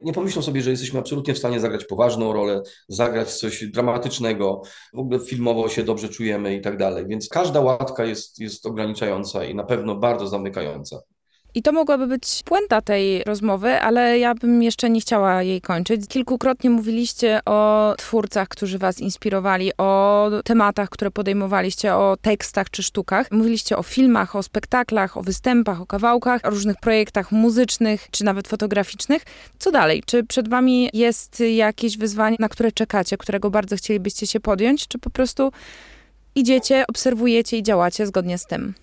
nie 0.00 0.12
pomyślą 0.12 0.42
sobie, 0.42 0.62
że 0.62 0.70
jesteśmy 0.70 0.98
absolutnie 0.98 1.34
w 1.34 1.38
stanie 1.38 1.60
zagrać 1.60 1.84
poważną 1.84 2.32
rolę, 2.32 2.62
zagrać 2.88 3.34
coś 3.34 3.64
dramatycznego, 3.64 4.62
w 4.94 4.98
ogóle 4.98 5.20
filmowo 5.20 5.68
się 5.68 5.82
dobrze 5.82 6.08
czujemy 6.08 6.54
i 6.54 6.60
tak 6.60 6.76
dalej. 6.76 7.06
Więc 7.06 7.28
każda 7.28 7.60
łatka 7.60 8.04
jest, 8.04 8.38
jest 8.38 8.66
ograniczająca 8.66 9.44
i 9.44 9.54
na 9.54 9.64
pewno 9.64 9.96
bardzo 9.96 10.26
zamykająca. 10.26 11.00
I 11.58 11.62
to 11.62 11.72
mogłaby 11.72 12.06
być 12.06 12.42
puenta 12.44 12.80
tej 12.80 13.24
rozmowy, 13.24 13.80
ale 13.80 14.18
ja 14.18 14.34
bym 14.34 14.62
jeszcze 14.62 14.90
nie 14.90 15.00
chciała 15.00 15.42
jej 15.42 15.60
kończyć. 15.60 16.08
Kilkukrotnie 16.08 16.70
mówiliście 16.70 17.40
o 17.46 17.94
twórcach, 17.98 18.48
którzy 18.48 18.78
was 18.78 19.00
inspirowali, 19.00 19.72
o 19.78 20.30
tematach, 20.44 20.88
które 20.88 21.10
podejmowaliście, 21.10 21.94
o 21.94 22.16
tekstach 22.22 22.70
czy 22.70 22.82
sztukach. 22.82 23.30
Mówiliście 23.30 23.76
o 23.76 23.82
filmach, 23.82 24.36
o 24.36 24.42
spektaklach, 24.42 25.16
o 25.16 25.22
występach, 25.22 25.80
o 25.80 25.86
kawałkach, 25.86 26.40
o 26.44 26.50
różnych 26.50 26.76
projektach 26.76 27.32
muzycznych 27.32 28.08
czy 28.10 28.24
nawet 28.24 28.48
fotograficznych. 28.48 29.22
Co 29.58 29.70
dalej? 29.70 30.02
Czy 30.06 30.24
przed 30.24 30.48
wami 30.48 30.90
jest 30.92 31.40
jakieś 31.40 31.98
wyzwanie, 31.98 32.36
na 32.38 32.48
które 32.48 32.72
czekacie, 32.72 33.16
którego 33.16 33.50
bardzo 33.50 33.76
chcielibyście 33.76 34.26
się 34.26 34.40
podjąć, 34.40 34.88
czy 34.88 34.98
po 34.98 35.10
prostu 35.10 35.52
idziecie, 36.34 36.84
obserwujecie 36.88 37.58
i 37.58 37.62
działacie 37.62 38.06
zgodnie 38.06 38.38
z 38.38 38.46
tym? 38.46 38.74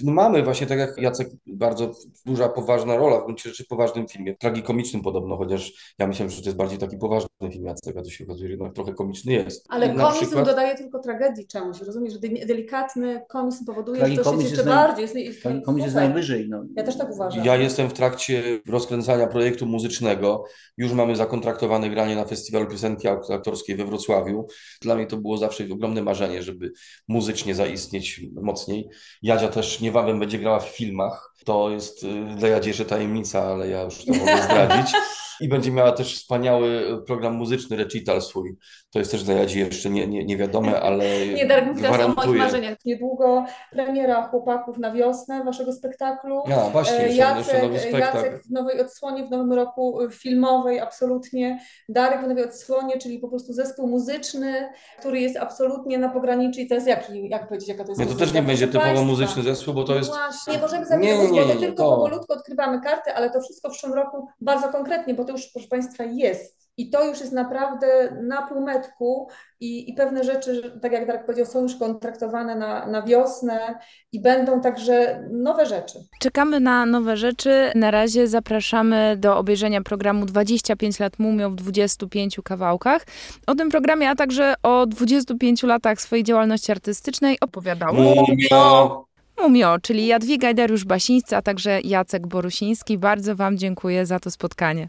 No 0.00 0.12
mamy 0.12 0.42
właśnie, 0.42 0.66
tak 0.66 0.78
jak 0.78 0.98
Jacek, 0.98 1.28
bardzo 1.46 1.92
duża, 2.26 2.48
poważna 2.48 2.96
rola 2.96 3.20
w 3.20 3.24
gruncie 3.24 3.48
rzeczy 3.48 3.64
w 3.64 3.68
poważnym 3.68 4.08
filmie, 4.08 4.36
tragikomicznym 4.36 5.02
podobno, 5.02 5.36
chociaż 5.36 5.94
ja 5.98 6.06
myślałem, 6.06 6.30
że 6.30 6.42
to 6.42 6.48
jest 6.48 6.56
bardziej 6.56 6.78
taki 6.78 6.96
poważny 6.96 7.28
film 7.52 7.64
Jacek, 7.64 7.96
a 7.96 8.02
to 8.02 8.10
się 8.10 8.24
okazuje, 8.24 8.48
że 8.48 8.52
jednak 8.52 8.74
trochę 8.74 8.94
komiczny 8.94 9.32
jest. 9.32 9.66
Ale 9.68 9.94
komizm 9.94 10.20
przykład... 10.20 10.46
dodaje 10.46 10.74
tylko 10.74 10.98
tragedii 10.98 11.46
czemuś, 11.46 11.80
rozumiesz? 11.80 12.12
że 12.12 12.18
Delikatny 12.46 13.22
komizm 13.28 13.64
powoduje, 13.64 14.06
że 14.06 14.22
to 14.22 14.32
się 14.32 14.42
jeszcze 14.42 14.64
naj... 14.64 14.74
bardziej... 14.74 15.02
Jest, 15.02 15.14
jest, 15.16 15.42
komizm 15.64 15.84
jest 15.84 15.96
najwyżej. 15.96 16.48
No. 16.48 16.64
Ja 16.76 16.82
też 16.82 16.98
tak 16.98 17.12
uważam. 17.12 17.44
Ja 17.44 17.56
jestem 17.56 17.88
w 17.88 17.92
trakcie 17.92 18.60
rozkręcania 18.68 19.26
projektu 19.26 19.66
muzycznego, 19.66 20.44
już 20.76 20.92
mamy 20.92 21.16
zakontraktowane 21.16 21.90
granie 21.90 22.16
na 22.16 22.24
Festiwalu 22.24 22.66
Piosenki 22.66 23.08
Aktorskiej 23.08 23.76
we 23.76 23.84
Wrocławiu. 23.84 24.46
Dla 24.82 24.94
mnie 24.94 25.06
to 25.06 25.16
było 25.16 25.36
zawsze 25.36 25.64
ogromne 25.72 26.02
marzenie, 26.02 26.42
żeby 26.42 26.72
muzycznie 27.08 27.54
zaistnieć 27.54 28.20
mocniej. 28.42 28.88
Jadzia 29.22 29.48
też 29.48 29.73
niebawem 29.80 30.18
będzie 30.18 30.38
grała 30.38 30.60
w 30.60 30.68
filmach. 30.68 31.34
To 31.44 31.70
jest 31.70 32.02
y, 32.04 32.24
dla 32.36 32.48
Jadzierzy 32.48 32.84
tajemnica, 32.84 33.42
ale 33.42 33.68
ja 33.68 33.82
już 33.82 34.04
to 34.04 34.12
mogę 34.12 34.42
zdradzić. 34.42 34.92
I 35.40 35.48
będzie 35.48 35.70
miała 35.70 35.92
też 35.92 36.16
wspaniały 36.16 36.98
program 37.06 37.34
muzyczny, 37.34 37.76
recital 37.76 38.22
swój. 38.22 38.56
To 38.92 38.98
jest 38.98 39.10
też 39.10 39.24
dla 39.24 39.34
Jadzi 39.34 39.58
jeszcze 39.58 39.90
nie, 39.90 40.06
nie, 40.06 40.24
nie 40.30 40.36
wiadome, 40.36 40.80
ale 40.80 41.26
Nie, 41.26 41.46
Darek 41.46 41.66
mówi 41.66 41.82
teraz 41.82 42.00
o 42.00 42.08
moich 42.08 42.38
marzeniach. 42.38 42.78
Niedługo 42.84 43.44
premiera 43.70 44.28
Chłopaków 44.28 44.78
na 44.78 44.92
wiosnę 44.92 45.44
waszego 45.44 45.72
spektaklu. 45.72 46.42
Ja, 46.46 46.70
właśnie, 46.70 46.98
e, 46.98 47.14
Jacek, 47.14 47.62
nowy 47.62 47.78
spektakl. 47.78 48.16
Jacek 48.16 48.42
w 48.42 48.50
nowej 48.50 48.80
odsłonie 48.80 49.26
w 49.26 49.30
nowym 49.30 49.52
roku 49.52 50.02
y, 50.02 50.10
filmowej, 50.10 50.80
absolutnie. 50.80 51.60
Darek 51.88 52.24
w 52.24 52.28
nowej 52.28 52.44
odsłonie, 52.44 52.98
czyli 52.98 53.18
po 53.18 53.28
prostu 53.28 53.52
zespół 53.52 53.88
muzyczny, 53.88 54.68
który 54.98 55.20
jest 55.20 55.36
absolutnie 55.36 55.98
na 55.98 56.08
pograniczu 56.08 56.60
i 56.60 56.66
to 56.66 56.74
jest 56.74 56.86
jaki, 56.86 57.28
jak 57.28 57.48
powiedzieć, 57.48 57.68
jaka 57.68 57.84
to 57.84 57.90
jest 57.90 58.00
Nie, 58.00 58.06
to 58.06 58.14
też 58.14 58.32
nie 58.32 58.42
będzie 58.42 58.68
typowo 58.68 59.04
muzyczny 59.04 59.42
zespół, 59.42 59.74
bo 59.74 59.84
to 59.84 59.94
jest... 59.94 60.10
Właśnie, 60.10 60.52
nie 60.52 60.58
możemy 60.58 60.86
zawiedzieć, 60.86 61.18
nie, 61.18 61.30
nie, 61.30 61.46
nie, 61.46 61.54
nie, 61.54 61.60
tylko 61.60 61.82
to... 61.82 61.96
powolutku 61.96 62.32
odkrywamy 62.32 62.80
karty, 62.80 63.14
ale 63.14 63.30
to 63.30 63.40
wszystko 63.40 63.68
w 63.68 63.72
przyszłym 63.72 63.94
roku 63.94 64.26
bardzo 64.40 64.68
konkretnie, 64.68 65.14
bo 65.14 65.23
to 65.24 65.32
już, 65.32 65.46
proszę 65.46 65.68
Państwa, 65.68 66.04
jest. 66.04 66.64
I 66.76 66.90
to 66.90 67.04
już 67.04 67.20
jest 67.20 67.32
naprawdę 67.32 67.86
na 68.22 68.42
półmetku 68.42 69.28
i, 69.60 69.90
i 69.90 69.94
pewne 69.94 70.24
rzeczy, 70.24 70.78
tak 70.82 70.92
jak 70.92 71.06
Darek 71.06 71.26
powiedział, 71.26 71.46
są 71.46 71.62
już 71.62 71.76
kontraktowane 71.76 72.56
na, 72.56 72.86
na 72.86 73.02
wiosnę 73.02 73.78
i 74.12 74.20
będą 74.20 74.60
także 74.60 75.24
nowe 75.32 75.66
rzeczy. 75.66 75.98
Czekamy 76.20 76.60
na 76.60 76.86
nowe 76.86 77.16
rzeczy. 77.16 77.70
Na 77.74 77.90
razie 77.90 78.28
zapraszamy 78.28 79.16
do 79.16 79.38
obejrzenia 79.38 79.82
programu 79.82 80.26
25 80.26 81.00
lat 81.00 81.18
Mumio 81.18 81.50
w 81.50 81.54
25 81.54 82.40
kawałkach. 82.44 83.06
O 83.46 83.54
tym 83.54 83.70
programie, 83.70 84.10
a 84.10 84.14
także 84.14 84.54
o 84.62 84.86
25 84.86 85.62
latach 85.62 86.00
swojej 86.00 86.24
działalności 86.24 86.72
artystycznej 86.72 87.40
opowiadał 87.40 87.94
Mumio! 87.94 89.04
Mumio, 89.42 89.78
czyli 89.82 90.06
Jadwiga 90.06 90.54
Dariusz 90.54 90.84
Basińscy, 90.84 91.36
a 91.36 91.42
także 91.42 91.80
Jacek 91.80 92.26
Borusiński. 92.26 92.98
Bardzo 92.98 93.36
Wam 93.36 93.58
dziękuję 93.58 94.06
za 94.06 94.20
to 94.20 94.30
spotkanie. 94.30 94.88